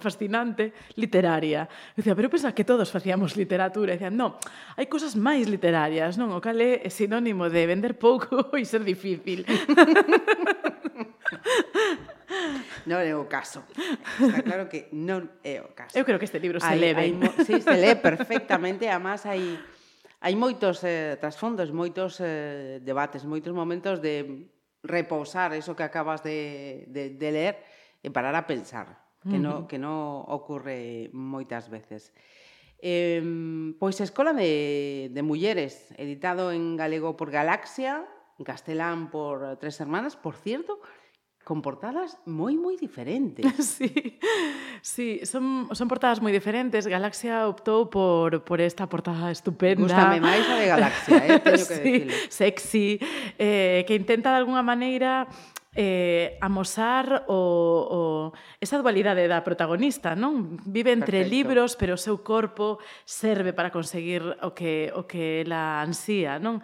fascinante, 0.00 0.72
literaria. 0.96 1.68
Eu 1.92 2.00
dicía, 2.00 2.16
pero 2.16 2.32
pensa 2.32 2.56
que 2.56 2.64
todos 2.64 2.88
facíamos 2.88 3.36
literatura. 3.36 3.92
E 3.92 4.00
dicían, 4.00 4.16
non, 4.16 4.40
hai 4.80 4.88
cousas 4.88 5.12
máis 5.12 5.44
literarias, 5.52 6.16
non? 6.16 6.32
O 6.32 6.40
cal 6.40 6.56
é 6.64 6.88
sinónimo 6.88 7.52
de 7.52 7.68
vender 7.68 8.00
pouco 8.00 8.48
e 8.56 8.64
ser 8.64 8.80
difícil. 8.80 9.44
non 12.90 13.00
é 13.00 13.12
o 13.16 13.28
caso. 13.28 13.64
Está 14.20 14.42
claro 14.42 14.68
que 14.68 14.88
non 14.92 15.28
é 15.44 15.60
o 15.60 15.72
caso. 15.72 15.96
Eu 15.96 16.04
creo 16.04 16.18
que 16.20 16.28
este 16.28 16.40
libro 16.40 16.60
se 16.60 16.68
hai, 16.68 16.78
lee 16.78 16.94
ben. 16.94 17.20
Sí, 17.44 17.60
se 17.60 17.76
lee 17.76 17.96
perfectamente, 18.08 18.88
además 18.88 19.24
hai 19.24 19.56
hai 20.24 20.34
moitos 20.40 20.80
eh, 20.84 21.20
trasfondos, 21.20 21.68
moitos 21.68 22.16
eh, 22.20 22.80
debates, 22.80 23.28
moitos 23.28 23.52
momentos 23.52 24.00
de 24.00 24.48
repousar 24.84 25.52
eso 25.52 25.76
que 25.76 25.84
acabas 25.84 26.24
de, 26.24 26.84
de, 26.88 27.12
de 27.16 27.28
ler 27.32 27.54
e 28.04 28.08
parar 28.12 28.36
a 28.36 28.48
pensar, 28.48 29.04
que 29.24 29.40
no, 29.40 29.48
uh 29.50 29.60
-huh. 29.64 29.68
que 29.68 29.80
no 29.80 30.24
ocorre 30.28 31.08
moitas 31.12 31.68
veces. 31.68 32.12
Eh, 32.80 33.20
pois 33.80 33.96
Escola 34.00 34.36
de, 34.36 35.08
de 35.08 35.22
Mulleres, 35.24 35.88
editado 35.96 36.52
en 36.52 36.76
galego 36.76 37.16
por 37.16 37.32
Galaxia, 37.32 38.04
en 38.36 38.44
castelán 38.44 39.08
por 39.08 39.56
Tres 39.56 39.80
Hermanas, 39.80 40.16
por 40.16 40.36
cierto, 40.36 40.80
con 41.44 41.60
portadas 41.60 42.16
moi 42.24 42.56
moi 42.56 42.74
diferentes. 42.80 43.44
Sí. 43.60 44.18
Sí, 44.80 45.20
son 45.24 45.68
son 45.72 45.86
portadas 45.88 46.24
moi 46.24 46.32
diferentes. 46.32 46.88
Galaxia 46.88 47.46
optou 47.46 47.92
por 47.92 48.42
por 48.48 48.58
esta 48.64 48.88
portada 48.88 49.28
estupenda. 49.30 49.84
Gústame 49.84 50.18
máis 50.24 50.44
a 50.48 50.56
de 50.56 50.66
Galaxia, 50.66 51.20
eh, 51.20 51.38
teño 51.38 51.64
que 51.68 51.78
sí, 51.84 51.92
decirlo. 52.08 52.12
Sexy, 52.32 52.88
eh 53.36 53.84
que 53.86 53.94
intenta 53.94 54.32
de 54.32 54.40
algunha 54.40 54.64
maneira 54.64 55.28
eh, 55.76 56.38
amosar 56.40 57.24
o, 57.26 57.34
o 57.34 58.00
esa 58.62 58.78
dualidade 58.78 59.26
da 59.26 59.42
protagonista, 59.42 60.14
non? 60.14 60.56
Vive 60.64 60.94
entre 60.94 61.26
Perfecto. 61.26 61.34
libros, 61.34 61.70
pero 61.74 61.98
o 61.98 62.00
seu 62.00 62.22
corpo 62.22 62.78
serve 63.04 63.52
para 63.52 63.74
conseguir 63.74 64.22
o 64.40 64.54
que 64.54 64.94
o 64.94 65.04
que 65.04 65.42
ela 65.42 65.82
ansía, 65.82 66.38
non? 66.38 66.62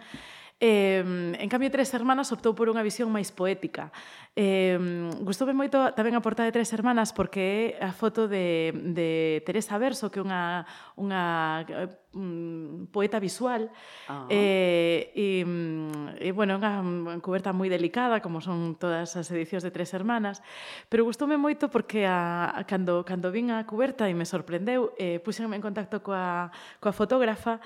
Eh, 0.63 1.01
en 1.39 1.49
cambio, 1.49 1.71
Tres 1.73 1.89
Hermanas 1.89 2.29
optou 2.29 2.53
por 2.53 2.69
unha 2.69 2.85
visión 2.85 3.09
máis 3.09 3.33
poética. 3.33 3.89
Eh, 4.37 4.77
gustoume 5.25 5.57
moito 5.57 5.89
tamén 5.97 6.13
a 6.13 6.21
portada 6.21 6.45
de 6.45 6.53
Tres 6.53 6.69
Hermanas 6.69 7.09
porque 7.17 7.73
é 7.81 7.81
a 7.81 7.89
foto 7.89 8.29
de, 8.29 8.69
de 8.93 9.41
Teresa 9.41 9.81
Verso, 9.81 10.13
que 10.13 10.21
é 10.21 10.23
unha, 10.23 10.61
unha 11.01 11.65
um, 12.13 12.85
poeta 12.93 13.17
visual. 13.17 13.73
Ah. 14.05 14.29
Eh, 14.29 15.09
e, 15.17 15.27
mm, 15.41 16.21
e, 16.21 16.29
bueno, 16.29 16.61
unha 16.61 17.17
coberta 17.25 17.57
moi 17.57 17.65
delicada, 17.65 18.21
como 18.21 18.37
son 18.37 18.77
todas 18.77 19.17
as 19.17 19.27
edicións 19.33 19.65
de 19.65 19.73
Tres 19.73 19.97
Hermanas. 19.97 20.45
Pero 20.93 21.09
gustoume 21.09 21.41
moito 21.41 21.73
porque 21.73 22.05
a, 22.05 22.53
a, 22.53 22.69
cando, 22.69 23.01
cando 23.01 23.33
vin 23.33 23.49
a 23.49 23.65
coberta 23.65 24.05
e 24.05 24.13
me 24.13 24.29
sorprendeu, 24.29 24.93
eh, 25.01 25.17
puxenme 25.25 25.57
en 25.57 25.65
contacto 25.65 26.05
coa, 26.05 26.53
coa 26.77 26.93
fotógrafa 26.93 27.57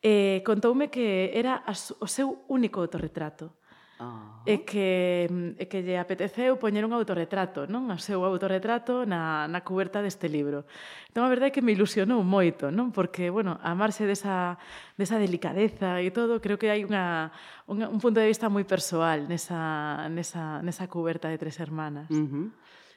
e 0.00 0.40
contoume 0.44 0.88
que 0.88 1.30
era 1.36 1.60
o 2.00 2.08
seu 2.08 2.44
único 2.48 2.80
autorretrato. 2.80 3.60
Ah. 4.00 4.40
E 4.48 4.64
que, 4.64 5.28
e 5.60 5.64
que 5.68 5.84
lle 5.84 6.00
apeteceu 6.00 6.56
poñer 6.56 6.88
un 6.88 6.96
autorretrato, 6.96 7.68
non? 7.68 7.92
O 7.92 8.00
seu 8.00 8.24
autorretrato 8.24 9.04
na, 9.04 9.44
na 9.44 9.60
cuberta 9.60 10.00
deste 10.00 10.32
libro. 10.32 10.64
Entón, 11.12 11.28
a 11.28 11.28
verdade 11.28 11.52
é 11.52 11.54
que 11.54 11.60
me 11.60 11.76
ilusionou 11.76 12.24
moito, 12.24 12.72
non? 12.72 12.96
Porque, 12.96 13.28
bueno, 13.28 13.60
a 13.60 13.76
marxe 13.76 14.08
desa, 14.08 14.56
desa 14.96 15.20
delicadeza 15.20 16.00
e 16.00 16.08
todo, 16.08 16.40
creo 16.40 16.56
que 16.56 16.72
hai 16.72 16.80
unha, 16.80 17.28
unha, 17.68 17.92
un 17.92 18.00
punto 18.00 18.24
de 18.24 18.32
vista 18.32 18.48
moi 18.48 18.64
persoal 18.64 19.28
nesa, 19.28 20.08
nesa, 20.08 20.64
nesa 20.64 20.88
cuberta 20.88 21.28
de 21.28 21.36
Tres 21.36 21.60
Hermanas. 21.60 22.08
Uh 22.08 22.24
-huh. 22.24 22.46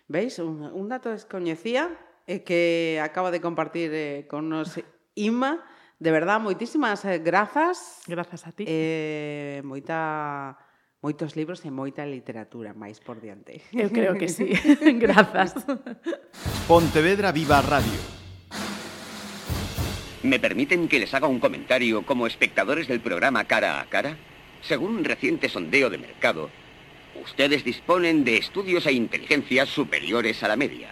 Veis, 0.08 0.40
un, 0.40 0.64
un 0.72 0.88
dato 0.88 1.12
descoñecía 1.12 1.92
e 2.24 2.48
que 2.48 3.04
acaba 3.04 3.28
de 3.28 3.44
compartir 3.44 3.92
eh, 3.92 4.24
con 4.32 4.48
nos 4.48 4.80
Ima, 5.20 5.68
De 6.04 6.12
verdad, 6.12 6.42
moitísimas 6.42 7.06
eh, 7.06 7.20
grazas. 7.24 8.04
Grazas 8.08 8.46
a 8.46 8.52
ti. 8.52 8.66
Eh, 8.68 9.64
moita 9.64 10.52
moitos 11.00 11.32
libros 11.40 11.64
e 11.64 11.72
moita 11.72 12.04
literatura 12.04 12.76
máis 12.76 13.00
por 13.00 13.24
diante. 13.24 13.64
Eu 13.72 13.88
creo 13.88 14.20
que 14.20 14.28
sí. 14.28 14.52
Grazas. 15.00 15.56
Pontevedra 16.68 17.32
Viva 17.32 17.64
Radio. 17.64 18.04
¿Me 20.28 20.44
permiten 20.44 20.92
que 20.92 21.00
les 21.00 21.16
haga 21.16 21.32
un 21.32 21.40
comentario 21.40 22.04
como 22.04 22.28
espectadores 22.28 22.92
del 22.92 23.00
programa 23.00 23.48
Cara 23.48 23.80
a 23.80 23.88
Cara? 23.88 24.20
Según 24.60 25.00
un 25.00 25.08
reciente 25.08 25.48
sondeo 25.48 25.88
de 25.88 26.04
mercado, 26.04 26.52
ustedes 27.24 27.64
disponen 27.64 28.28
de 28.28 28.44
estudios 28.44 28.84
e 28.88 28.92
inteligencias 28.92 29.72
superiores 29.72 30.44
a 30.44 30.52
la 30.52 30.60
media. 30.60 30.92